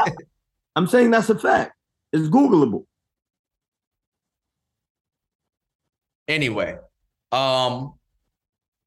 [0.76, 1.72] I'm saying that's a fact.
[2.12, 2.85] It's Googleable.
[6.28, 6.78] anyway,
[7.33, 7.94] um,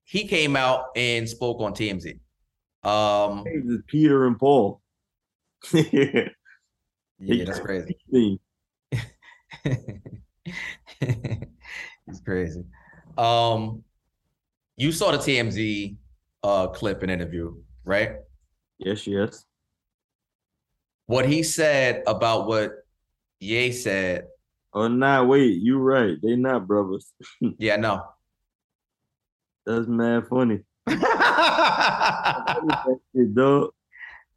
[0.05, 2.19] he came out and spoke on TMZ.
[2.83, 3.43] Um,
[3.87, 4.81] Peter and Paul.
[5.73, 6.29] yeah,
[7.19, 7.97] yeah, that's crazy.
[12.07, 12.63] He's crazy.
[13.17, 13.83] Um,
[14.75, 15.95] you saw the TMZ
[16.43, 18.17] uh clip and interview, right?
[18.79, 19.45] yes, yes.
[21.07, 22.71] What he said about what
[23.39, 24.27] Ye said.
[24.73, 26.17] Oh, nah, wait, you right.
[26.21, 27.13] They not brothers.
[27.59, 28.03] Yeah, no.
[29.65, 30.61] That's mad funny.
[33.33, 33.71] Dog.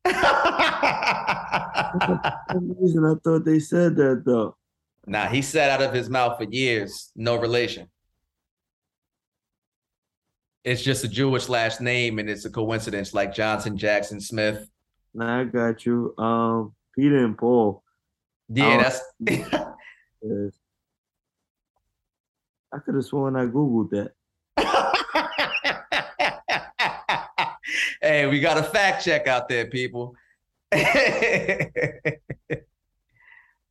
[2.80, 4.56] Reason, I thought they said that though.
[5.06, 7.88] Nah, he said out of his mouth for years, no relation.
[10.62, 14.68] It's just a Jewish last name, and it's a coincidence, like Johnson, Jackson, Smith.
[15.14, 16.14] Nah, I got you.
[16.18, 17.82] Um, Peter and Paul.
[18.48, 19.00] Yeah, that's
[22.72, 24.12] I could have sworn I googled that.
[28.02, 30.14] hey, we got a fact check out there, people.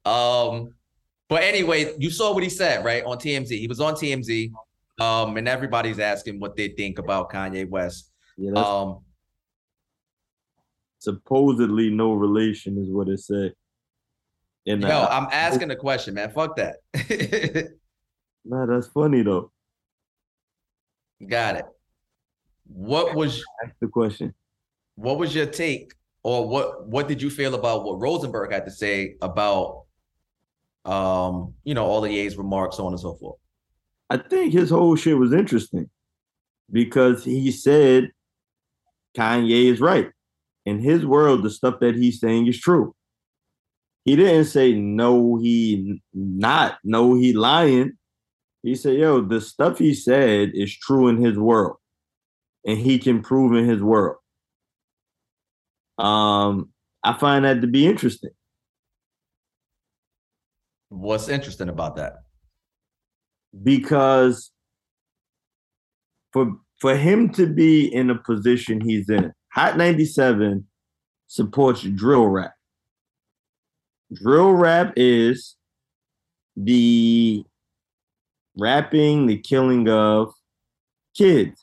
[0.05, 0.73] um,
[1.29, 3.03] but anyway, you saw what he said, right?
[3.05, 3.49] On TMZ.
[3.49, 4.51] He was on TMZ.
[4.99, 8.11] Um, and everybody's asking what they think about Kanye West.
[8.37, 8.99] Yeah, Um,
[10.99, 13.53] supposedly no relation is what it said.
[14.67, 16.31] And yo, I'm asking a question, man.
[16.31, 16.77] Fuck that.
[18.45, 19.51] nah, that's funny though.
[21.25, 21.65] got it.
[22.67, 24.33] What was Ask the question.
[24.95, 28.71] what was your take or what what did you feel about what Rosenberg had to
[28.71, 29.85] say about
[30.85, 33.37] um you know all the A's remarks so on and so forth
[34.09, 35.89] I think his whole shit was interesting
[36.71, 38.11] because he said
[39.15, 40.09] Kanye is right.
[40.65, 42.95] In his world, the stuff that he's saying is true.
[44.05, 47.93] He didn't say no, he not, no, he lying.
[48.63, 51.77] He said, yo, the stuff he said is true in his world.
[52.65, 54.17] And he can prove in his world.
[55.97, 56.71] Um,
[57.03, 58.31] I find that to be interesting.
[60.89, 62.13] What's interesting about that
[63.63, 64.52] because
[66.32, 70.65] for for him to be in a position he's in, Hot 97
[71.28, 72.54] supports drill rap.
[74.13, 75.56] Drill rap is
[76.56, 77.43] the
[78.58, 80.32] rapping, the killing of
[81.15, 81.62] kids.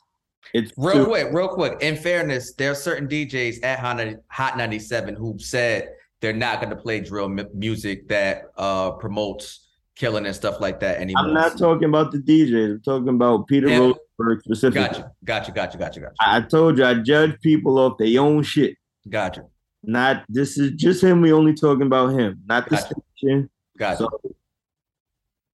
[0.53, 4.57] It's real quick real quick in fairness there are certain DJs at Hot 90 Hot
[4.57, 5.89] 97 who said
[6.21, 10.79] they're not going to play drill mu- music that uh promotes killing and stuff like
[10.79, 12.71] that anymore I'm not talking about the DJs.
[12.75, 13.77] I'm talking about Peter Yeah.
[14.19, 14.87] Rosenberg specifically.
[14.87, 18.75] gotcha gotcha gotcha gotcha gotcha I told you I judge people off their own shit.
[19.09, 19.43] gotcha
[19.83, 21.21] Not this is just him.
[21.21, 22.93] We only talking about him, not the Gotcha.
[23.17, 23.49] station.
[23.77, 24.19] gotcha So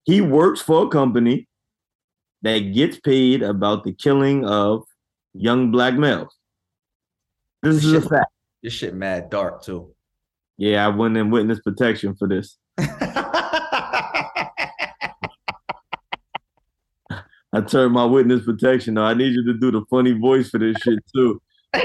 [0.05, 1.47] he works for a company
[2.41, 4.83] that gets paid about the killing of
[5.33, 6.35] young black males.
[7.61, 8.29] This is a fact.
[8.61, 9.93] This shit mad dark too.
[10.57, 12.57] Yeah, I went in witness protection for this.
[17.55, 18.95] I turned my witness protection.
[18.95, 21.41] Now I need you to do the funny voice for this shit too.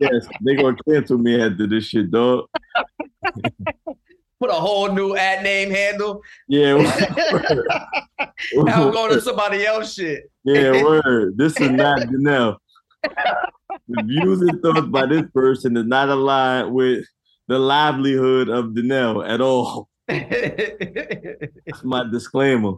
[0.00, 2.46] Yes, they gonna cancel me after this shit, dog.
[4.40, 6.20] Put a whole new ad name handle.
[6.48, 6.78] Yeah.
[8.54, 10.30] Now I'm going to somebody else shit.
[10.44, 11.38] yeah, word.
[11.38, 12.56] This is not Janelle.
[13.88, 17.04] The views and thoughts by this person is not aligned with
[17.48, 19.88] the livelihood of Danelle at all.
[20.08, 22.74] That's my disclaimer.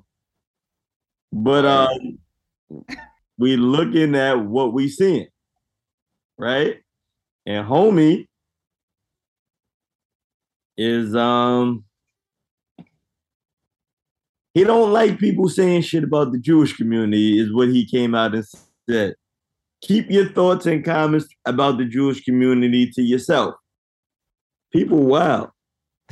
[1.32, 2.18] But um,
[3.38, 5.28] we looking at what we seeing,
[6.38, 6.80] right?
[7.46, 8.26] And homie
[10.76, 11.84] is um
[14.54, 18.34] he don't like people saying shit about the Jewish community, is what he came out
[18.34, 18.44] and
[18.88, 19.14] said.
[19.84, 23.54] Keep your thoughts and comments about the Jewish community to yourself.
[24.72, 25.52] People, wow.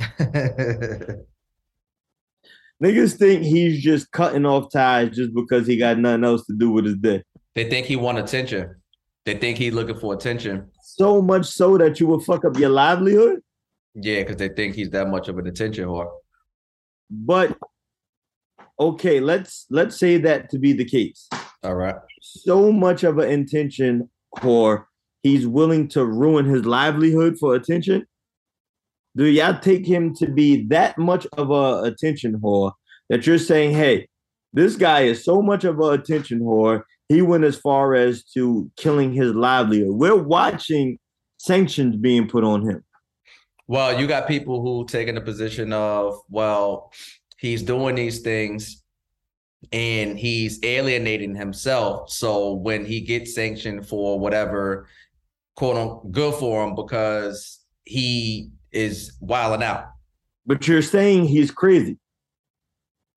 [2.83, 6.69] Niggas think he's just cutting off ties just because he got nothing else to do
[6.69, 7.23] with his day.
[7.55, 8.75] they think he want attention.
[9.25, 10.69] They think he looking for attention.
[10.83, 13.39] So much so that you will fuck up your livelihood.
[13.95, 16.11] Yeah, because they think he's that much of an attention whore.
[17.09, 17.57] But
[18.79, 21.27] okay, let's let's say that to be the case.
[21.63, 21.95] All right.
[22.21, 24.85] So much of an intention whore,
[25.21, 28.05] he's willing to ruin his livelihood for attention.
[29.15, 32.73] Do y'all take him to be that much of a attention whore
[33.09, 34.07] that you're saying, hey,
[34.51, 38.69] this guy is so much of an attention whore, he went as far as to
[38.75, 39.95] killing his livelihood.
[39.95, 40.97] We're watching
[41.37, 42.83] sanctions being put on him.
[43.67, 46.91] Well, you got people who taking the position of, well,
[47.37, 48.82] he's doing these things
[49.73, 52.09] and he's alienating himself.
[52.11, 54.87] So when he gets sanctioned for whatever,
[55.55, 59.87] quote unquote, good for him because he is wilding out.
[60.45, 61.97] but you're saying he's crazy.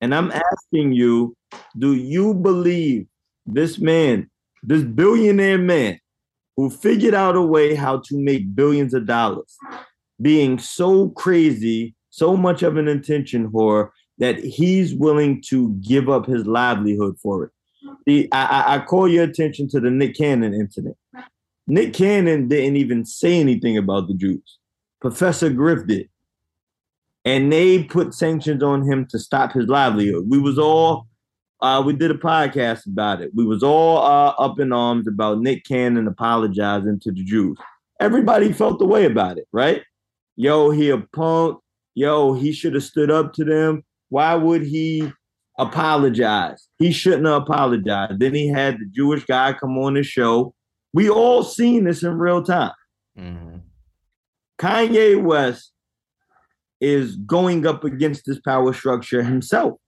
[0.01, 1.35] And I'm asking you,
[1.77, 3.07] do you believe
[3.45, 4.29] this man,
[4.63, 5.99] this billionaire man
[6.55, 9.57] who figured out a way how to make billions of dollars,
[10.21, 16.25] being so crazy, so much of an intention whore that he's willing to give up
[16.25, 17.51] his livelihood for it?
[18.05, 20.97] The, I, I- call your attention to the Nick Cannon incident.
[21.67, 24.57] Nick Cannon didn't even say anything about the Jews.
[25.01, 26.09] Professor Griff did
[27.27, 30.25] and they put sanctions on him to stop his livelihood.
[30.29, 31.07] We was all
[31.59, 33.31] uh, we did a podcast about it.
[33.35, 37.57] We was all uh, up in arms about Nick Cannon apologizing to the Jews.
[37.99, 39.83] Everybody felt the way about it, right?
[40.37, 41.59] Yo, he a punk.
[41.95, 43.83] Yo, he should have stood up to them.
[44.09, 45.11] Why would he
[45.57, 46.67] apologize?
[46.77, 48.19] He shouldn't have apologized.
[48.19, 50.53] Then he had the Jewish guy come on the show.
[50.93, 52.73] We all seen this in real time.
[53.17, 53.61] Mhm.
[54.59, 55.71] Kanye West
[56.79, 59.79] is going up against this power structure himself.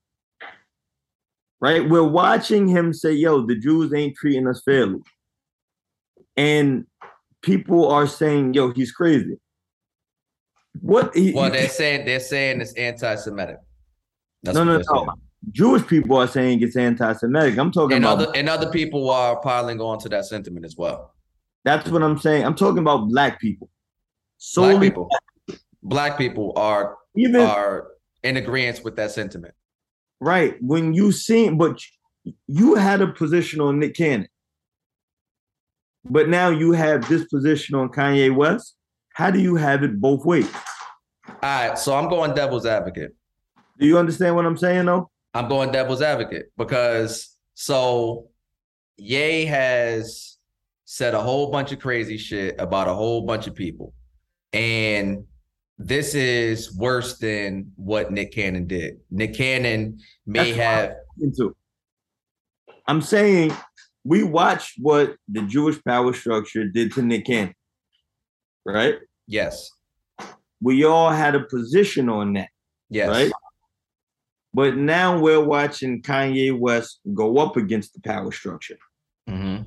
[1.60, 1.88] Right?
[1.88, 5.00] We're watching him say, yo, the Jews ain't treating us fairly.
[6.36, 6.86] And
[7.42, 9.38] people are saying, yo, he's crazy.
[10.80, 13.58] What he, Well, they're saying they're saying it's anti-Semitic.
[14.42, 14.82] That's No, no, no.
[14.82, 15.08] saying.
[15.52, 17.58] Jewish people are saying it's anti-Semitic.
[17.58, 20.76] I'm talking And about other and other people are piling on to that sentiment as
[20.76, 21.14] well.
[21.64, 22.44] that's what I'm saying.
[22.44, 23.70] I'm talking about black people.
[24.54, 25.08] Black people,
[25.82, 27.88] black people are even are
[28.22, 29.54] in agreement with that sentiment.
[30.20, 30.56] Right.
[30.62, 31.80] When you seen, but
[32.46, 34.28] you had a position on Nick Cannon.
[36.04, 38.76] But now you have this position on Kanye West.
[39.14, 40.50] How do you have it both ways?
[41.28, 43.14] All right, so I'm going devil's advocate.
[43.80, 45.10] Do you understand what I'm saying though?
[45.32, 48.28] I'm going devil's advocate because so
[48.98, 50.36] Ye has
[50.84, 53.94] said a whole bunch of crazy shit about a whole bunch of people.
[54.52, 55.24] And
[55.78, 58.98] this is worse than what Nick Cannon did.
[59.10, 61.56] Nick Cannon may That's have Into.
[62.86, 63.54] I'm saying
[64.04, 67.54] we watched what the Jewish power structure did to Nick Cannon.
[68.66, 68.96] Right?
[69.26, 69.70] yes,
[70.60, 72.50] We all had a position on that.
[72.90, 73.08] yes.
[73.08, 73.32] Right?
[74.52, 78.78] But now we're watching Kanye West go up against the power structure.
[79.28, 79.66] Mhm.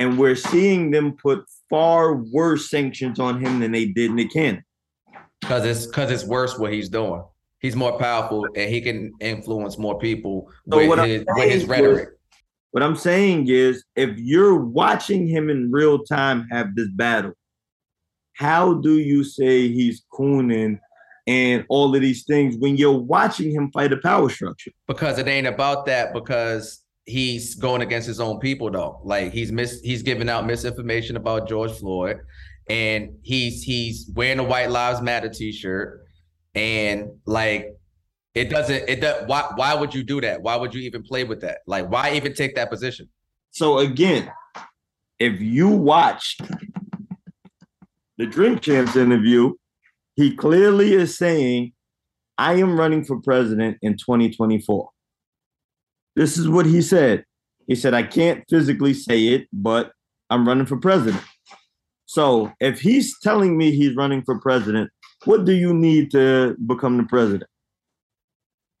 [0.00, 4.64] and we're seeing them put far worse sanctions on him than they did Nick Cannon.
[5.44, 7.22] Cause it's cause it's worse what he's doing.
[7.60, 12.08] He's more powerful and he can influence more people So with his, with his rhetoric.
[12.72, 17.34] What I'm saying is, if you're watching him in real time have this battle,
[18.32, 20.80] how do you say he's cooning
[21.26, 24.70] and all of these things when you're watching him fight a power structure?
[24.86, 29.00] because it ain't about that because he's going against his own people though.
[29.04, 32.20] Like he's mis he's giving out misinformation about George Floyd,
[32.68, 36.04] and he's he's wearing a White Lives Matter t-shirt,
[36.54, 37.74] and like
[38.34, 40.42] it doesn't it does why why would you do that?
[40.42, 41.58] Why would you even play with that?
[41.66, 43.08] Like why even take that position?
[43.50, 44.30] So again,
[45.18, 46.42] if you watched
[48.18, 49.52] the Drink Champs interview,
[50.16, 51.72] he clearly is saying,
[52.38, 54.88] I am running for president in 2024.
[56.16, 57.24] This is what he said.
[57.66, 59.92] He said, I can't physically say it, but
[60.30, 61.22] I'm running for president.
[62.06, 64.90] So if he's telling me he's running for president,
[65.24, 67.50] what do you need to become the president?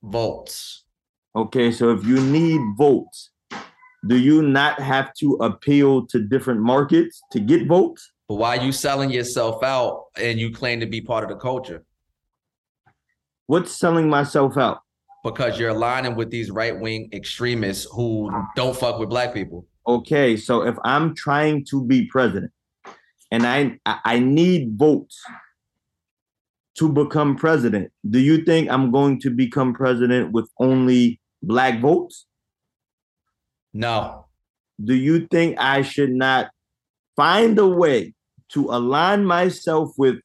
[0.02, 0.84] Votes.
[1.34, 3.30] Okay, so if you need votes,
[4.06, 8.12] do you not have to appeal to different markets to get votes?
[8.28, 11.36] But why are you selling yourself out and you claim to be part of the
[11.36, 11.84] culture?
[13.46, 14.80] What's selling myself out?
[15.22, 19.66] Because you're aligning with these right wing extremists who don't fuck with black people.
[19.86, 22.52] Okay, so if I'm trying to be president
[23.30, 25.22] and I I need votes
[26.76, 32.26] to become president, do you think I'm going to become president with only black votes?
[33.74, 34.26] No.
[34.82, 36.50] Do you think I should not
[37.16, 38.14] find a way
[38.50, 40.16] to align myself with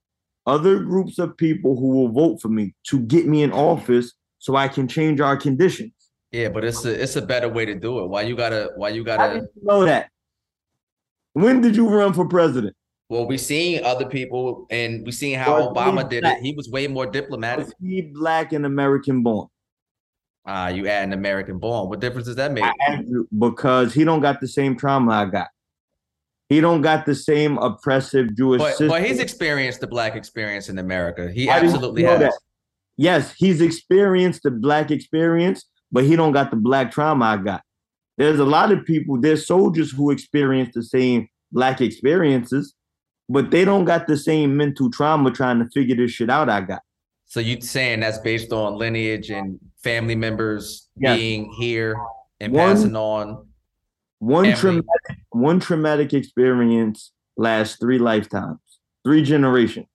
[0.46, 4.56] other groups of people who will vote for me to get me in office so
[4.56, 5.94] I can change our conditions.
[6.32, 8.08] Yeah, but it's a it's a better way to do it.
[8.08, 10.10] Why you gotta why you gotta you know that?
[11.34, 12.76] When did you run for president?
[13.10, 16.38] well we seen other people and we seen how Was Obama did it.
[16.42, 17.66] He was way more diplomatic.
[17.66, 19.48] Was he black and American born?
[20.46, 21.90] Ah, you add an American born.
[21.90, 22.64] What difference does that make?
[23.06, 25.48] You because he don't got the same trauma I got.
[26.50, 28.88] He don't got the same oppressive Jewish But system.
[28.90, 31.32] but he's experienced the black experience in America.
[31.32, 32.20] He absolutely has.
[32.20, 32.34] that?
[32.98, 37.62] yes, he's experienced the black experience, but he don't got the black trauma I got.
[38.18, 42.74] There's a lot of people, there's soldiers who experience the same black experiences,
[43.30, 46.62] but they don't got the same mental trauma trying to figure this shit out I
[46.62, 46.82] got.
[47.26, 51.16] So you saying that's based on lineage and family members Yes.
[51.18, 51.96] being here
[52.40, 53.46] and One- passing on.
[54.18, 58.60] One Every- traumatic, one traumatic experience lasts three lifetimes,
[59.06, 59.88] three generations.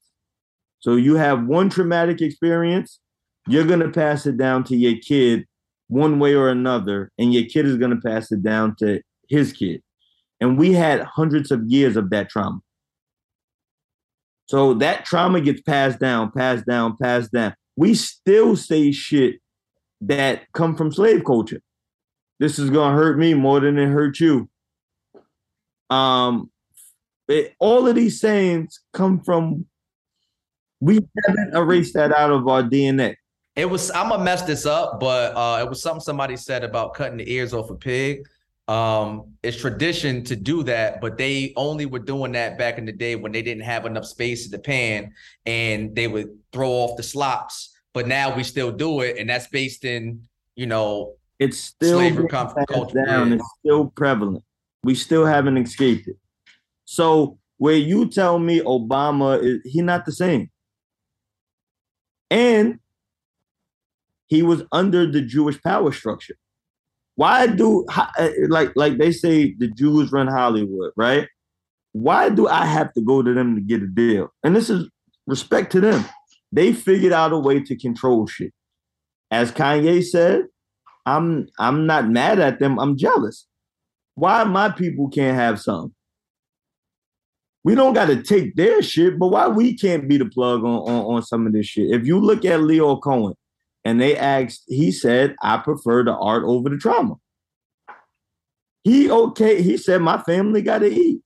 [0.80, 3.00] So you have one traumatic experience,
[3.48, 5.46] you're gonna pass it down to your kid
[5.88, 9.82] one way or another, and your kid is gonna pass it down to his kid.
[10.40, 12.60] And we had hundreds of years of that trauma.
[14.46, 17.54] So that trauma gets passed down, passed down, passed down.
[17.76, 19.36] We still say shit
[20.02, 21.62] that come from slave culture
[22.40, 24.48] this is gonna hurt me more than it hurt you.
[25.90, 26.50] Um,
[27.28, 29.66] it, all of these sayings come from
[30.80, 33.16] we haven't erased that out of our DNA.
[33.56, 36.94] It was I'm gonna mess this up, but uh it was something somebody said about
[36.94, 38.26] cutting the ears off a pig.
[38.66, 42.92] Um, it's tradition to do that, but they only were doing that back in the
[42.92, 45.12] day when they didn't have enough space in the pan
[45.46, 47.74] and they would throw off the slops.
[47.92, 50.22] But now we still do it, and that's based in,
[50.56, 53.28] you know, It's still Slavery being come from passed culture, down.
[53.28, 53.34] yeah.
[53.36, 54.42] It's still prevalent.
[54.84, 56.16] We still haven't escaped it.
[56.84, 60.50] So where you tell me Obama is he not the same,
[62.30, 62.78] and
[64.26, 66.36] he was under the Jewish power structure.
[67.16, 71.28] Why do uh, like like they say the Jews run Hollywood, right?
[71.92, 74.32] Why do I have to go to them to get a deal?
[74.42, 74.90] And this is
[75.26, 76.04] respect to them.
[76.52, 78.52] They figured out a way to control shit.
[79.30, 80.42] As Kanye said,
[81.06, 82.78] I'm I'm not mad at them.
[82.78, 83.46] I'm jealous.
[84.14, 85.94] Why my people can't have some?
[87.64, 90.80] We don't got to take their shit, but why we can't be the plug on,
[90.80, 91.90] on on some of this shit?
[91.90, 93.34] If you look at Lyor Cohen,
[93.84, 97.14] and they asked, he said, "I prefer the art over the trauma."
[98.82, 99.62] He okay.
[99.62, 101.20] He said, "My family got to eat."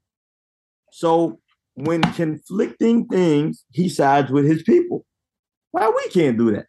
[0.93, 1.41] So
[1.75, 5.05] when conflicting things, he sides with his people.
[5.73, 6.67] Why we can't do that?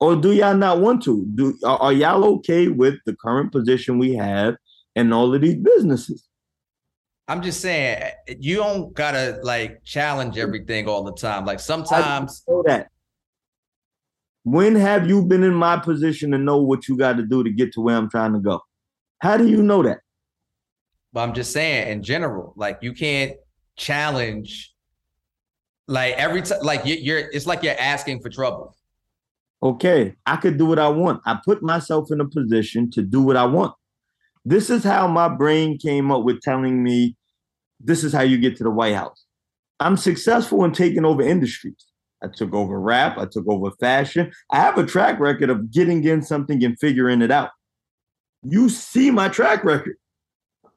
[0.00, 1.26] Or do y'all not want to?
[1.34, 4.56] Do are, are y'all okay with the current position we have
[4.98, 6.28] and all of these businesses?
[7.28, 8.02] I'm just saying
[8.40, 11.44] you don't gotta like challenge everything all the time.
[11.44, 12.88] Like sometimes know that.
[14.44, 17.50] When have you been in my position to know what you got to do to
[17.50, 18.60] get to where I'm trying to go?
[19.20, 19.98] How do you know that?
[21.12, 23.32] But I'm just saying, in general, like you can't
[23.76, 24.74] challenge,
[25.86, 27.18] like every time, like you, you're.
[27.18, 28.74] It's like you're asking for trouble.
[29.62, 31.20] Okay, I could do what I want.
[31.26, 33.74] I put myself in a position to do what I want.
[34.48, 37.14] This is how my brain came up with telling me
[37.80, 39.26] this is how you get to the White House.
[39.78, 41.84] I'm successful in taking over industries.
[42.24, 44.32] I took over rap, I took over fashion.
[44.50, 47.50] I have a track record of getting in something and figuring it out.
[48.42, 49.96] You see my track record.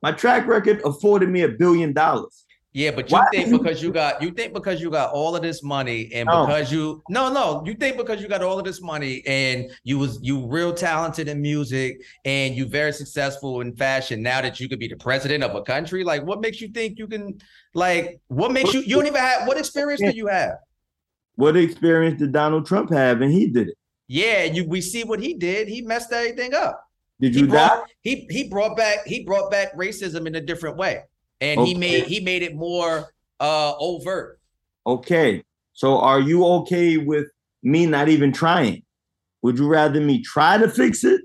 [0.01, 2.40] My track record afforded me a billion dollars.
[2.73, 5.61] Yeah, but you think because you got you think because you got all of this
[5.61, 9.21] money and because you no no you think because you got all of this money
[9.27, 14.41] and you was you real talented in music and you very successful in fashion now
[14.41, 17.07] that you could be the president of a country like what makes you think you
[17.09, 17.37] can
[17.73, 20.53] like what makes you you don't even have what experience do you have
[21.35, 23.19] What experience did Donald Trump have?
[23.21, 23.77] And he did it.
[24.07, 26.81] yeah you we see what he did he messed everything up
[27.19, 27.51] Did he you die?
[27.67, 31.03] brought he he brought back he brought back racism in a different way
[31.41, 34.41] and he made he made it more uh overt
[34.85, 35.43] Okay.
[35.73, 37.27] So are you okay with
[37.63, 38.83] me not even trying?
[39.41, 41.21] Would you rather me try to fix it?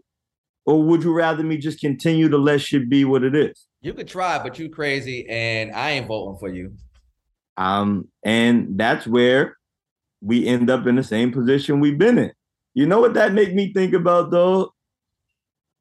[0.64, 3.66] Or would you rather me just continue to let shit be what it is?
[3.82, 6.72] You could try, but you crazy, and I ain't voting for you.
[7.56, 9.56] Um, and that's where
[10.20, 12.32] we end up in the same position we've been in.
[12.74, 14.74] You know what that make me think about though?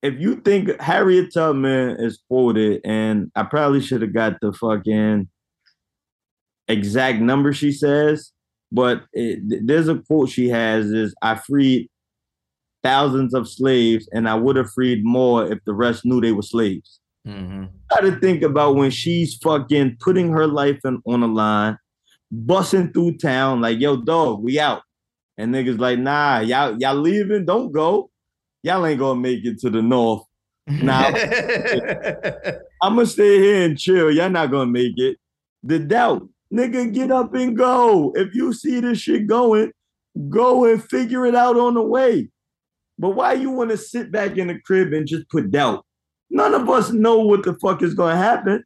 [0.05, 5.27] If you think Harriet Tubman is quoted, and I probably should have got the fucking
[6.67, 8.31] exact number she says,
[8.71, 11.89] but it, there's a quote she has is I freed
[12.83, 16.43] thousands of slaves and I would have freed more if the rest knew they were
[16.43, 17.65] slaves Mm-hmm.
[17.89, 21.75] got to think about when she's fucking putting her life in, on the line,
[22.31, 24.83] busting through town like, "Yo, dog, we out,"
[25.35, 27.45] and niggas like, "Nah, y'all y'all leaving?
[27.45, 28.11] Don't go.
[28.65, 30.23] Y'all ain't gonna make it to the north.
[30.65, 31.05] Nah.
[32.81, 34.09] I'm gonna stay here and chill.
[34.09, 35.17] Y'all not gonna make it."
[35.61, 38.11] The doubt, nigga, get up and go.
[38.15, 39.71] If you see this shit going,
[40.29, 42.31] go and figure it out on the way.
[42.97, 45.85] But why you want to sit back in the crib and just put doubt?
[46.31, 48.63] None of us know what the fuck is to happen.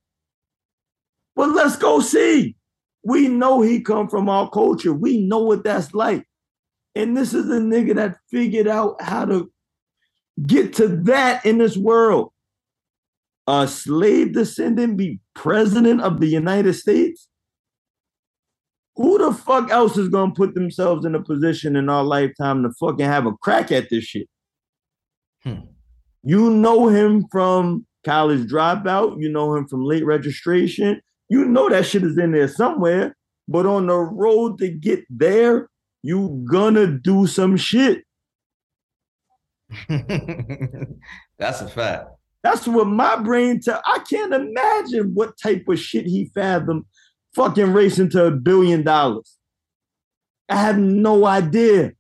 [1.36, 2.56] But let's go see.
[3.04, 4.93] We know he come from our culture.
[4.93, 6.24] We know what that's like.
[6.95, 9.52] And this is a nigga that figured out how to
[10.46, 12.32] get to that in this world.
[13.48, 17.28] A slave descendant be president of the United States?
[18.96, 22.72] Who the fuck else is gonna put themselves in a position in our lifetime to
[22.80, 24.28] fucking have a crack at this shit?
[25.44, 25.62] Hmm.
[26.24, 29.22] You know him from college dropout.
[29.22, 31.02] You know him from late registration.
[31.30, 33.16] You know that shit is in there somewhere.
[33.48, 35.70] But on the road to get there,
[36.04, 38.04] you gonna do some shit.
[41.38, 42.10] That's a fact.
[42.42, 43.82] That's what my brain tell.
[43.86, 46.86] I can't imagine what type of shit he fathomed
[47.36, 49.38] fucking racing to a billion dollars.
[50.48, 51.92] I have no idea.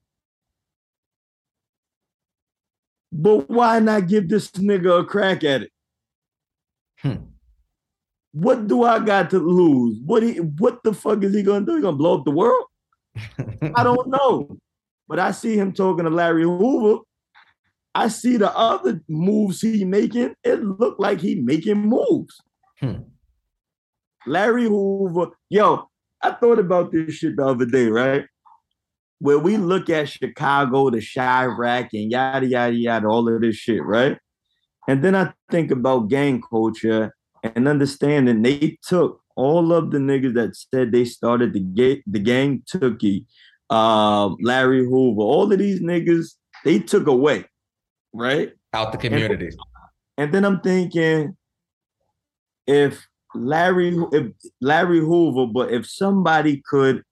[3.11, 5.71] But why not give this nigga a crack at it?
[6.99, 7.15] Hmm.
[8.31, 9.99] What do I got to lose?
[10.05, 11.75] What he what the fuck is he gonna do?
[11.75, 12.65] He gonna blow up the world?
[13.75, 14.57] I don't know.
[15.07, 17.01] But I see him talking to Larry Hoover.
[17.99, 20.33] I see the other moves he making.
[20.41, 22.39] It looked like he making moves.
[22.79, 23.01] Hmm.
[24.25, 25.89] Larry Hoover, yo,
[26.21, 28.23] I thought about this shit the other day, right?
[29.19, 33.83] Where we look at Chicago, the Chiraq, and yada yada yada, all of this shit,
[33.83, 34.17] right?
[34.87, 40.35] And then I think about gang culture and understanding they took all of the niggas
[40.35, 43.25] that said they started the ga- the gang Tookie,
[43.69, 47.43] um, Larry Hoover, all of these niggas, they took away,
[48.13, 48.51] right?
[48.73, 49.49] Out the community.
[50.17, 51.35] And then I'm thinking,
[52.67, 54.31] if Larry, if
[54.61, 57.03] Larry Hoover, but if somebody could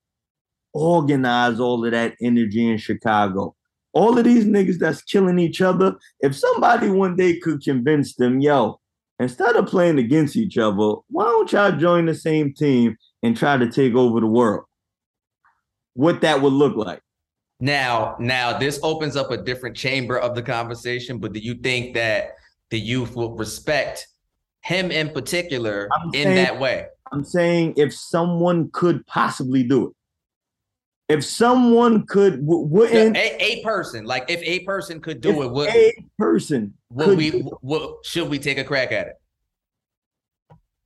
[0.73, 3.55] organize all of that energy in Chicago,
[3.93, 8.39] all of these niggas that's killing each other, if somebody one day could convince them,
[8.41, 8.79] yo,
[9.19, 13.57] instead of playing against each other, why don't y'all join the same team and try
[13.57, 14.65] to take over the world?
[15.93, 17.01] What that would look like.
[17.59, 21.95] Now, now this opens up a different chamber of the conversation, but do you think
[21.95, 22.35] that
[22.69, 24.07] the youth will respect
[24.61, 26.87] him in particular I'm in saying- that way?
[27.11, 29.93] I'm saying if someone could possibly do it.
[31.09, 35.51] If someone could, w- wouldn't a, a person, like if a person could do it,
[35.53, 39.13] would, a person would we would, should we take a crack at it?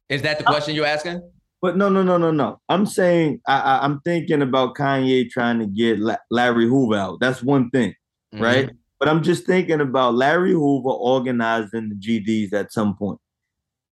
[0.10, 1.28] Is that the uh, question you're asking?
[1.62, 2.60] But no, no, no, no, no.
[2.70, 7.20] I'm saying I, I, I'm thinking about Kanye trying to get La- Larry Hoover out.
[7.20, 7.94] That's one thing,
[8.34, 8.44] Mm-hmm.
[8.44, 8.70] right?
[9.00, 13.20] But I'm just thinking about Larry Hoover organizing the GDs at some point,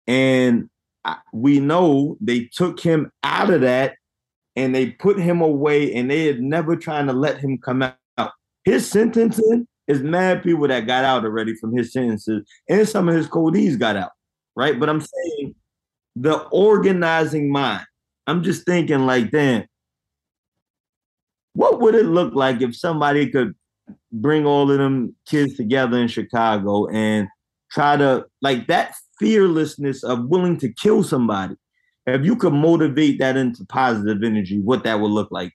[0.07, 0.69] and
[1.03, 3.95] I, we know they took him out of that
[4.55, 7.95] and they put him away, and they had never trying to let him come out.
[8.65, 13.15] His sentencing is mad people that got out already from his sentences, and some of
[13.15, 14.11] his codees got out,
[14.55, 14.79] right?
[14.79, 15.55] But I'm saying
[16.19, 17.85] the organizing mind.
[18.27, 19.65] I'm just thinking like, damn,
[21.53, 23.55] what would it look like if somebody could
[24.11, 27.27] bring all of them kids together in Chicago and
[27.71, 31.55] try to like that fearlessness of willing to kill somebody.
[32.07, 35.53] If you could motivate that into positive energy, what that would look like.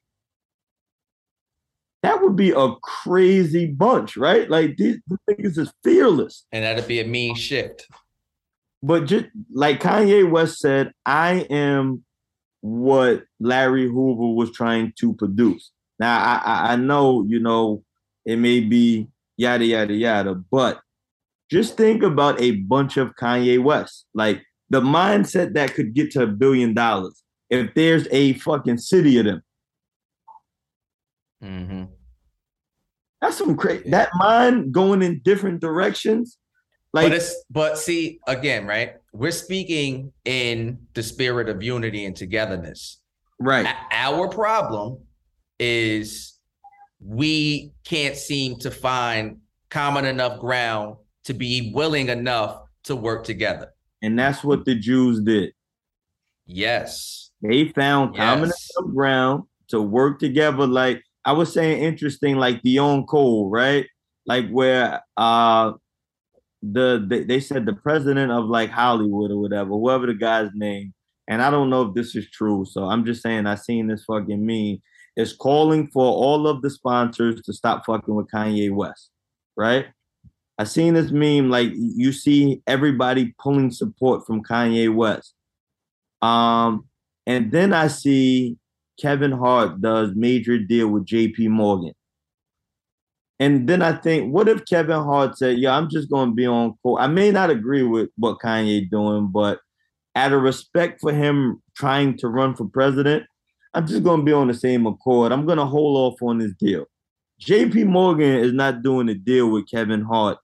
[2.02, 4.48] That would be a crazy bunch, right?
[4.48, 6.44] Like these, these niggas is fearless.
[6.52, 7.88] And that'd be a mean shift.
[8.84, 12.04] But just like Kanye West said, I am
[12.60, 15.70] what Larry Hoover was trying to produce.
[15.98, 17.82] Now I, I, I know, you know,
[18.26, 19.08] it may be
[19.38, 20.80] yada yada yada, but
[21.50, 24.04] just think about a bunch of Kanye West.
[24.12, 27.22] Like the mindset that could get to a billion dollars.
[27.48, 29.42] If there's a fucking city of them.
[31.42, 31.84] Mm-hmm.
[33.22, 36.36] That's some crazy that mind going in different directions.
[36.94, 38.92] Like but but see again, right?
[39.12, 43.00] We're speaking in the spirit of unity and togetherness.
[43.40, 43.66] right.
[43.66, 44.98] A- Our problem
[45.58, 46.38] is
[47.00, 49.38] we can't seem to find
[49.70, 53.68] common enough ground to be willing enough to work together.
[54.02, 55.52] And that's what the Jews did.
[56.46, 57.30] Yes.
[57.42, 60.66] They found common enough ground to work together.
[60.66, 63.86] Like I was saying, interesting, like Dion Cole, right?
[64.26, 65.72] Like where uh
[66.72, 70.94] the they, they said the president of like Hollywood or whatever, whoever the guy's name,
[71.28, 72.64] and I don't know if this is true.
[72.64, 74.82] So I'm just saying I seen this fucking meme
[75.16, 79.10] is calling for all of the sponsors to stop fucking with Kanye West,
[79.56, 79.86] right?
[80.58, 85.34] I seen this meme like you see everybody pulling support from Kanye West.
[86.22, 86.86] Um,
[87.26, 88.56] and then I see
[89.00, 91.94] Kevin Hart does major deal with JP Morgan.
[93.40, 96.46] And then I think, what if Kevin Hart said, "Yeah, I'm just going to be
[96.46, 99.60] on court." I may not agree with what Kanye doing, but
[100.14, 103.24] out of respect for him trying to run for president,
[103.74, 105.32] I'm just going to be on the same accord.
[105.32, 106.86] I'm going to hold off on this deal.
[107.40, 110.38] JP Morgan is not doing a deal with Kevin Hart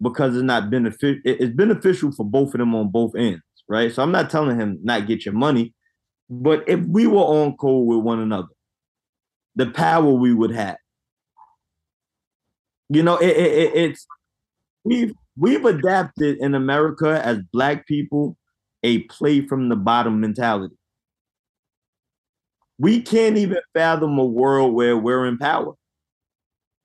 [0.00, 1.20] because it's not beneficial.
[1.24, 3.92] It's beneficial for both of them on both ends, right?
[3.92, 5.74] So I'm not telling him not get your money,
[6.30, 8.48] but if we were on code with one another,
[9.56, 10.76] the power we would have.
[12.92, 14.06] You know, it, it, it, it's
[14.84, 18.36] we've we've adapted in America as black people
[18.82, 20.74] a play from the bottom mentality.
[22.78, 25.72] We can't even fathom a world where we're in power.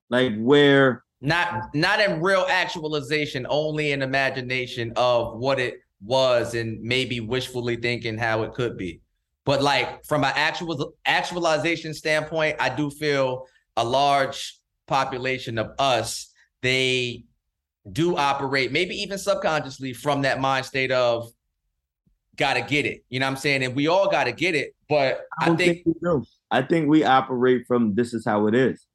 [0.10, 6.80] Like where Not not in real actualization, only in imagination of what it was and
[6.82, 9.02] maybe wishfully thinking how it could be.
[9.44, 14.57] But like from an actual actualization standpoint, I do feel a large
[14.88, 16.32] population of us,
[16.62, 17.26] they
[17.92, 21.30] do operate maybe even subconsciously from that mind state of
[22.36, 23.04] gotta get it.
[23.10, 23.64] You know what I'm saying?
[23.64, 24.76] And we all gotta get it.
[24.90, 26.24] But I, don't think, we do.
[26.52, 28.86] I think we operate from this is how it is.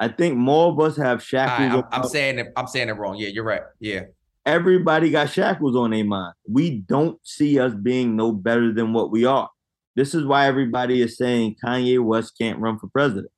[0.00, 1.84] I think more of us have I, shackles.
[1.92, 3.16] I'm, I'm saying it, I'm saying it wrong.
[3.16, 3.62] Yeah, you're right.
[3.80, 4.02] Yeah.
[4.46, 6.34] everybody got shackles on their mind.
[6.48, 9.50] We don't see us being no better than what we are.
[9.94, 13.32] This is why everybody is saying Kanye West can't run for president.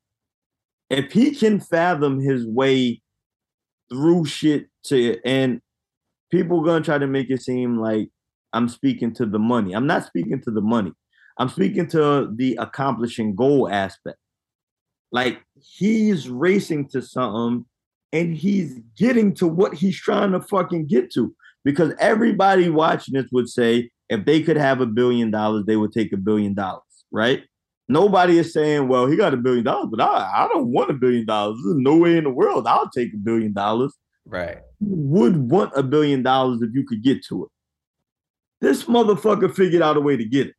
[0.91, 3.01] If he can fathom his way
[3.91, 5.61] through shit to and
[6.31, 8.09] people gonna try to make it seem like
[8.53, 9.75] I'm speaking to the money.
[9.75, 10.93] I'm not speaking to the money.
[11.39, 14.19] I'm speaking to the accomplishing goal aspect.
[15.13, 17.65] Like he's racing to something
[18.13, 21.35] and he's getting to what he's trying to fucking get to.
[21.65, 25.93] Because everybody watching this would say if they could have a billion dollars, they would
[25.93, 26.83] take a billion dollars,
[27.13, 27.45] right?
[27.91, 30.95] Nobody is saying, well, he got a billion dollars, but I, I don't want a
[30.95, 31.59] billion dollars.
[31.65, 33.93] There's no way in the world I'll take a billion dollars.
[34.25, 34.59] Right.
[34.79, 37.51] You would want a billion dollars if you could get to it.
[38.61, 40.55] This motherfucker figured out a way to get it.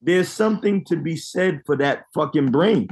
[0.00, 2.86] There's something to be said for that fucking brain.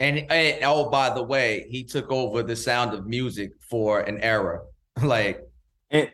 [0.00, 4.18] And, and oh, by the way, he took over the sound of music for an
[4.20, 4.62] era.
[5.00, 5.42] Like,
[5.90, 6.10] And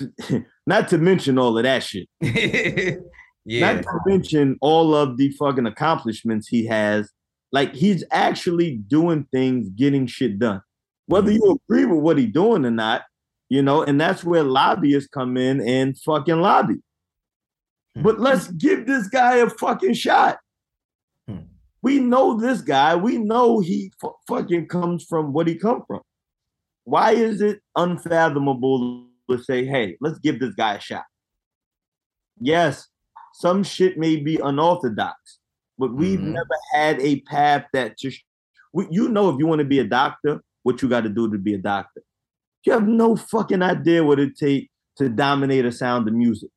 [0.66, 2.08] not to mention all of that shit.
[3.44, 7.10] yeah, Not to mention all of the fucking accomplishments he has.
[7.52, 10.62] Like he's actually doing things, getting shit done.
[11.06, 13.02] Whether you agree with what he's doing or not,
[13.48, 16.76] you know, and that's where lobbyists come in and fucking lobby.
[17.96, 18.02] Hmm.
[18.02, 20.38] But let's give this guy a fucking shot.
[21.26, 21.38] Hmm.
[21.82, 22.94] We know this guy.
[22.94, 26.02] We know he fu- fucking comes from what he come from.
[26.84, 31.04] Why is it unfathomable to say, hey, let's give this guy a shot?
[32.40, 32.86] Yes,
[33.40, 35.38] some shit may be unorthodox,
[35.78, 36.32] but we've Mhm.
[36.34, 38.22] never had a path that just
[38.72, 41.30] we, you know if you want to be a doctor, what you got to do
[41.30, 42.02] to be a doctor.
[42.64, 44.68] You have no fucking idea what it takes
[44.98, 46.50] to dominate a sound of music.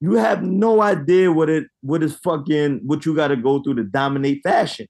[0.00, 3.76] You have no idea what it what is fucking what you got to go through
[3.76, 4.86] to dominate fashion.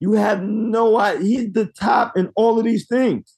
[0.00, 1.26] You have no idea.
[1.28, 3.34] He's the top in all of these things.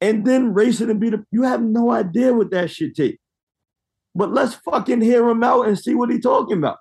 [0.00, 1.20] and then race it and beat up.
[1.30, 3.21] You have no idea what that shit takes.
[4.14, 6.78] But let's fucking hear him out and see what he's talking about.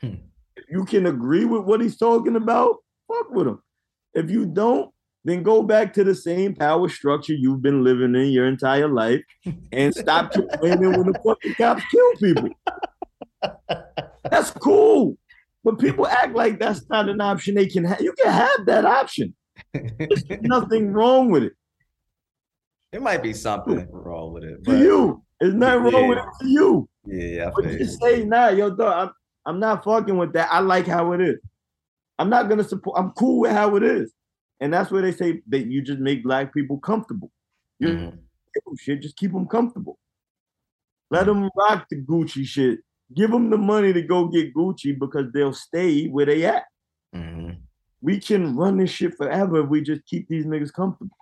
[0.00, 0.14] Hmm.
[0.56, 2.76] If you can agree with what he's talking about,
[3.08, 3.62] fuck with him.
[4.14, 4.90] If you don't,
[5.24, 9.22] then go back to the same power structure you've been living in your entire life
[9.72, 12.48] and stop complaining when the fucking cops kill people.
[14.30, 15.16] That's cool.
[15.64, 18.00] But people act like that's not an option they can have.
[18.00, 19.34] You can have that option.
[19.74, 21.54] There's nothing wrong with it.
[22.92, 24.62] It might be something wrong with it.
[24.64, 25.24] To But you.
[25.40, 26.88] There's nothing wrong with it to you.
[27.04, 27.78] yeah, I But you.
[27.78, 29.14] just say, nah, yo, dog, I'm,
[29.54, 30.48] I'm not fucking with that.
[30.50, 31.38] I like how it is.
[32.18, 34.12] I'm not gonna support, I'm cool with how it is.
[34.60, 37.30] And that's where they say that you just make black people comfortable.
[37.78, 38.18] You Mhm.
[38.78, 39.98] shit, just keep them comfortable.
[41.10, 42.80] Let them rock the Gucci shit.
[43.14, 46.64] Give them the money to go get Gucci because they'll stay where they at.
[47.14, 47.58] Mhm.
[48.00, 51.16] We can run this shit forever if we just keep these niggas comfortable.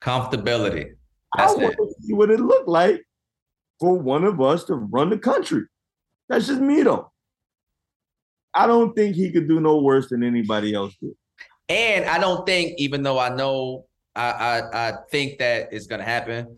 [0.00, 0.96] Comfortability.
[1.36, 3.04] I want to see what it looked like
[3.80, 5.62] for one of us to run the country.
[6.28, 7.10] That's just me though.
[8.54, 11.12] I don't think he could do no worse than anybody else did.
[11.68, 16.04] And I don't think, even though I know I I, I think that it's gonna
[16.04, 16.56] happen,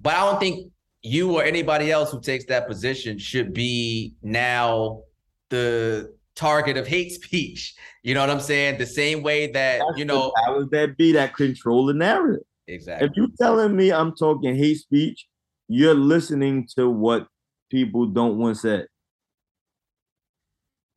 [0.00, 0.72] but I don't think
[1.02, 5.02] you or anybody else who takes that position should be now
[5.50, 7.74] the target of hate speech.
[8.02, 8.78] You know what I'm saying?
[8.78, 12.42] The same way that That's you know the powers that be that control the narrative.
[12.74, 13.08] Exactly.
[13.08, 15.26] If you're telling me I'm talking hate speech,
[15.68, 17.26] you're listening to what
[17.70, 18.86] people don't want said.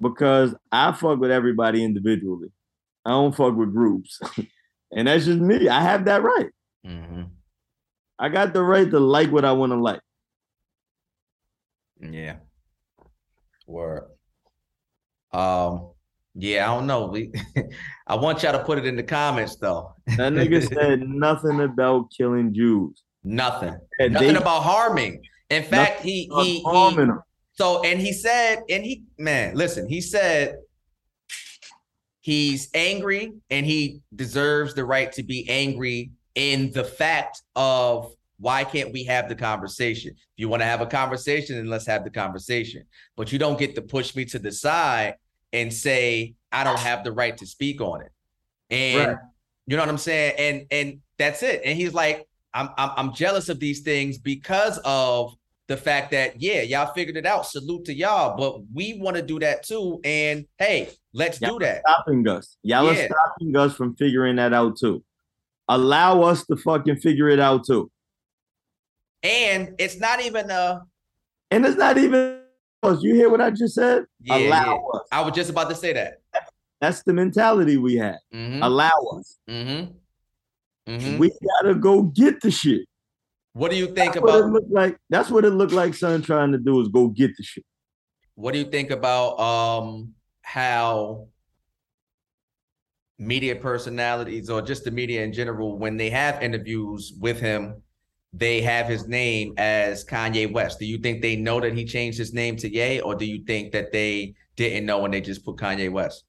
[0.01, 2.49] Because I fuck with everybody individually.
[3.05, 4.19] I don't fuck with groups.
[4.91, 5.69] and that's just me.
[5.69, 6.49] I have that right.
[6.85, 7.29] Mhm.
[8.19, 10.01] I got the right to like what I want to like.
[11.99, 12.37] Yeah.
[13.65, 14.09] Word.
[15.31, 15.92] Um.
[16.35, 17.07] Yeah, I don't know.
[17.07, 17.31] We,
[18.07, 19.93] I want y'all to put it in the comments though.
[20.17, 23.03] That nigga said nothing about killing Jews.
[23.23, 23.77] Nothing.
[23.99, 25.21] And Nothing they about harming.
[25.49, 27.21] In fact, he he, he harming them.
[27.53, 30.57] so and he said and he man, listen, he said
[32.21, 38.63] he's angry and he deserves the right to be angry in the fact of why
[38.63, 40.11] can't we have the conversation?
[40.11, 42.83] If you want to have a conversation, then let's have the conversation.
[43.15, 45.15] But you don't get to push me to the side
[45.53, 48.11] and say I don't have the right to speak on it.
[48.69, 49.17] And Right.
[49.67, 50.35] you know what I'm saying?
[50.37, 51.61] And and that's it.
[51.63, 55.33] And he's like, I'm I'm I'm jealous of these things because of
[55.67, 57.47] the fact that yeah, y'all figured it out.
[57.47, 60.01] Salute to y'all, but we want to do that too.
[60.03, 61.81] And hey, let's Y'all do that.
[61.87, 62.57] stopping us.
[62.63, 62.91] Y'all Yeah.
[63.05, 65.03] are stopping us from figuring that out too.
[65.69, 67.89] Allow us to fucking figure it out too.
[69.23, 70.81] And it's not even a.
[71.49, 72.41] And it's not even
[72.83, 73.01] us.
[73.03, 74.05] You hear what I just said?
[74.21, 74.99] yeah, Allow yeah.
[74.99, 75.07] us.
[75.11, 76.21] I was just about to say that.
[76.81, 78.17] That's the mentality we have.
[78.33, 78.61] Mm-hmm.
[78.63, 79.37] Allow us.
[79.49, 80.91] Mm-hmm.
[80.91, 81.17] Mm-hmm.
[81.17, 81.31] We
[81.61, 82.85] gotta go get the shit.
[83.53, 84.97] What do you think That's what it about look like.
[85.09, 85.93] That's what it looked like.
[85.93, 87.63] Son trying to do is go get the shit.
[88.35, 91.27] what do you think about um how
[93.19, 97.81] media personalities or just the media in general when they have interviews with him
[98.33, 100.79] they have his name as Kanye West.
[100.79, 103.43] Do you think they know that he changed his name to Ye or do you
[103.45, 106.25] think that they didn't know and they just put Kanye West?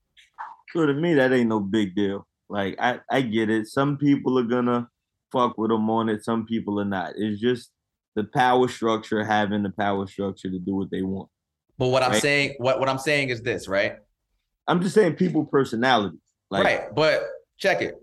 [0.73, 2.27] So to me, that ain't no big deal.
[2.51, 3.69] Like I, I get it.
[3.69, 4.89] Some people are gonna
[5.33, 6.25] fuck with him on it.
[6.25, 7.15] Some people are not.
[7.17, 7.71] It's just
[8.17, 11.31] the power structure having the power structure to do what they want.
[11.79, 13.97] But what I'm saying what what I'm saying is this, right?
[14.69, 16.21] I'm just saying people personalities.
[16.51, 16.95] Like right.
[16.95, 17.25] But
[17.57, 17.95] check it.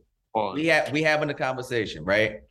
[0.56, 2.42] we have we having a conversation, right?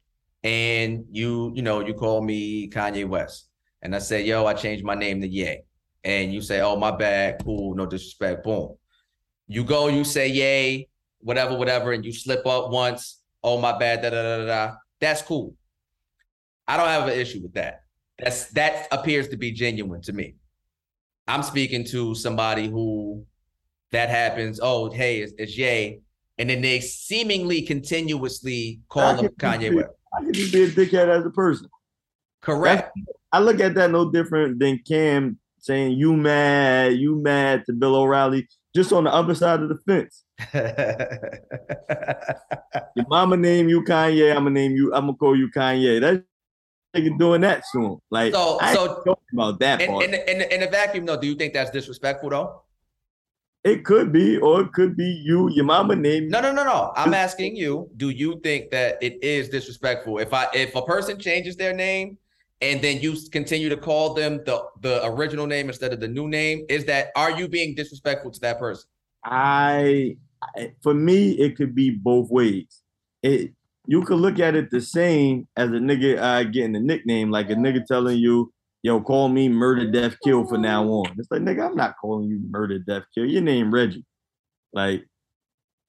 [0.43, 3.49] And you, you know, you call me Kanye West,
[3.82, 5.62] and I say, "Yo, I changed my name to Ye,"
[6.03, 8.76] and you say, "Oh, my bad, cool, no disrespect." Boom.
[9.49, 10.88] You go, you say, "Yay,"
[11.20, 13.20] whatever, whatever, and you slip up once.
[13.43, 14.74] Oh, my bad, da da da da.
[14.99, 15.55] That's cool.
[16.66, 17.82] I don't have an issue with that.
[18.18, 20.36] That's that appears to be genuine to me.
[21.26, 23.26] I'm speaking to somebody who
[23.93, 24.61] that happens.
[24.62, 26.01] Oh, hey, it's, it's Ye,
[26.38, 29.91] and then they seemingly continuously call him Kanye West.
[30.15, 31.69] I can just be a dickhead as a person.
[32.43, 32.91] Correct.
[33.33, 37.95] I look at that no different than Cam saying you mad, you mad to Bill
[37.95, 40.25] O'Reilly, just on the other side of the fence.
[42.97, 46.01] Your mama name you Kanye, I'm gonna name you, I'm gonna call you Kanye.
[46.01, 46.23] That's
[46.97, 47.99] nigga doing that soon.
[48.11, 51.27] Like So- I so- talking about that in, in, in, in a vacuum, though, do
[51.27, 52.63] you think that's disrespectful, though?
[53.63, 56.29] It could be, or it could be you, your mama name.
[56.29, 56.93] No, no, no, no.
[56.97, 57.91] I'm asking you.
[57.97, 62.17] Do you think that it is disrespectful if I if a person changes their name
[62.63, 66.29] and then you continue to call them the the original name instead of the new
[66.29, 66.65] name?
[66.69, 68.89] Is that are you being disrespectful to that person?
[69.25, 70.17] I,
[70.57, 72.83] I for me, it could be both ways.
[73.23, 73.53] It
[73.87, 77.51] you could look at it the same as a nigga uh, getting a nickname, like
[77.51, 78.53] a nigga telling you,
[78.83, 82.28] "Yo, call me Murder, Death, Kill for now on." It's like, nigga, I'm not calling
[82.28, 83.26] you Murder, Death, Kill.
[83.26, 84.05] Your name Reggie,
[84.72, 85.07] like,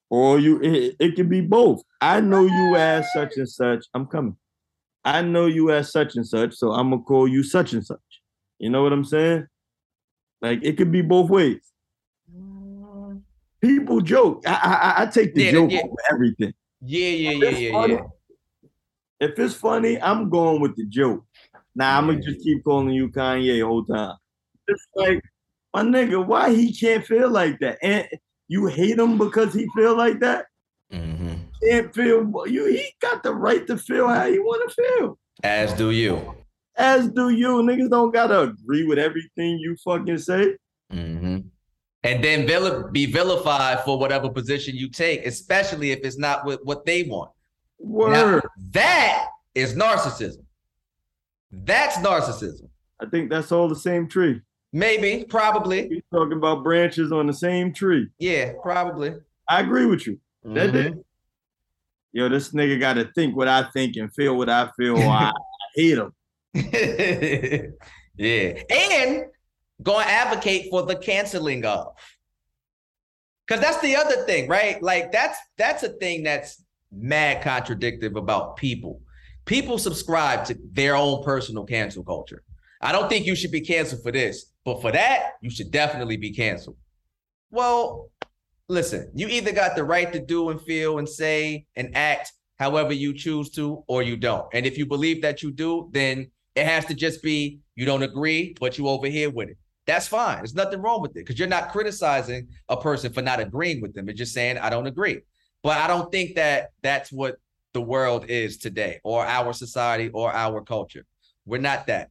[0.09, 0.59] or you.
[0.61, 1.81] It, it could be both.
[2.01, 3.85] I know you as such and such.
[3.93, 4.35] I'm coming.
[5.03, 7.99] I know you as such and such, so I'm gonna call you such and such.
[8.59, 9.47] You know what I'm saying?
[10.41, 11.61] Like, it could be both ways.
[13.61, 14.43] People joke.
[14.47, 14.51] I
[14.97, 15.81] I, I take the Yeah, joke yeah.
[15.85, 16.53] over everything.
[16.81, 18.01] Yeah, yeah, If yeah, yeah, funny- yeah.
[19.19, 21.23] If it's funny, I'm going with the joke.
[21.75, 24.15] Nah, I'm gonna just keep calling you Kanye the whole time.
[24.67, 25.21] It's like,
[25.73, 27.77] my nigga, why he can't feel like that?
[27.81, 28.07] And
[28.47, 30.45] you hate him because he feel like that?
[30.91, 32.65] hmm Can't feel you.
[32.65, 35.19] He got the right to feel how he want to feel.
[35.43, 36.35] As do you.
[36.75, 37.47] As do you.
[37.63, 40.57] Niggas don't gotta agree with everything you fucking say.
[40.89, 41.37] hmm
[42.03, 46.65] And then vil- be vilified for whatever position you take, especially if it's not what,
[46.65, 47.31] what they want.
[47.79, 48.11] Word.
[48.11, 48.41] Now,
[48.71, 50.43] that is narcissism.
[51.51, 52.69] That's narcissism.
[53.01, 54.41] I think that's all the same tree.
[54.73, 55.87] Maybe, probably.
[55.89, 58.07] We talking about branches on the same tree.
[58.19, 59.15] Yeah, probably.
[59.49, 60.19] I agree with you.
[60.43, 60.97] That Mhm.
[60.99, 61.05] it.
[62.13, 64.97] Yo, this nigga got to think what I think and feel what I feel.
[64.97, 65.33] Or I, I
[65.75, 66.13] hate him.
[68.17, 68.53] yeah.
[68.69, 69.25] And
[69.83, 71.93] going to advocate for the canceling of.
[73.47, 74.81] Cuz that's the other thing, right?
[74.81, 79.01] Like that's that's a thing that's mad contradictive about people.
[79.51, 82.41] People subscribe to their own personal cancel culture.
[82.79, 86.15] I don't think you should be canceled for this, but for that, you should definitely
[86.15, 86.77] be canceled.
[87.49, 88.11] Well,
[88.69, 92.93] listen, you either got the right to do and feel and say and act however
[92.93, 94.47] you choose to, or you don't.
[94.53, 98.03] And if you believe that you do, then it has to just be you don't
[98.03, 99.57] agree, but you over here with it.
[99.85, 100.37] That's fine.
[100.37, 103.95] There's nothing wrong with it because you're not criticizing a person for not agreeing with
[103.95, 104.07] them.
[104.07, 105.23] It's just saying I don't agree.
[105.61, 107.35] But I don't think that that's what
[107.73, 111.05] the world is today, or our society, or our culture.
[111.45, 112.09] We're not that.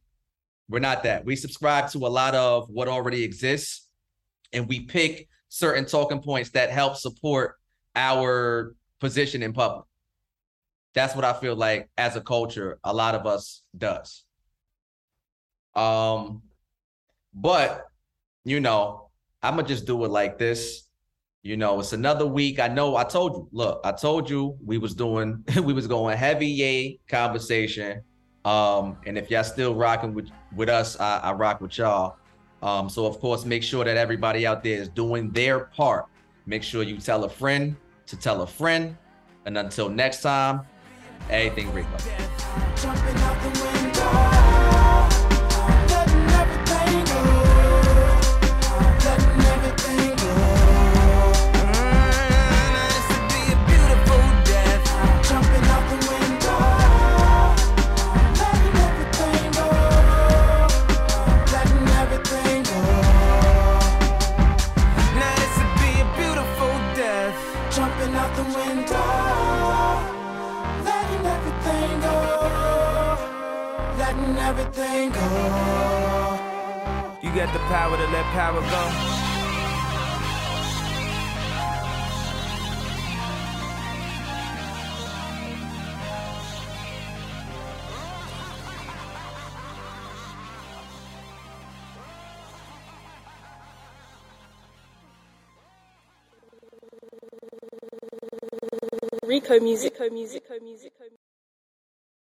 [0.69, 1.25] We're not that.
[1.25, 3.87] We subscribe to a lot of what already exists,
[4.53, 7.55] and we pick certain talking points that help support
[7.95, 9.85] our position in public.
[10.93, 14.23] That's what I feel like as a culture, a lot of us does.
[15.75, 16.41] Um,
[17.33, 17.85] but
[18.43, 19.09] you know,
[19.41, 20.87] I'm gonna just do it like this.
[21.43, 22.59] You know, it's another week.
[22.59, 26.17] I know I told you, look, I told you we was doing we was going
[26.17, 28.01] heavy yay conversation.
[28.45, 32.17] Um, and if y'all still rocking with with us, I, I rock with y'all.
[32.61, 36.05] Um, so of course, make sure that everybody out there is doing their part.
[36.45, 37.75] Make sure you tell a friend
[38.05, 38.95] to tell a friend.
[39.45, 40.61] And until next time,
[41.29, 42.30] everything Rico.
[77.45, 79.31] Got the power to let power go.
[99.25, 100.93] Rico music, Rico music, Rico music.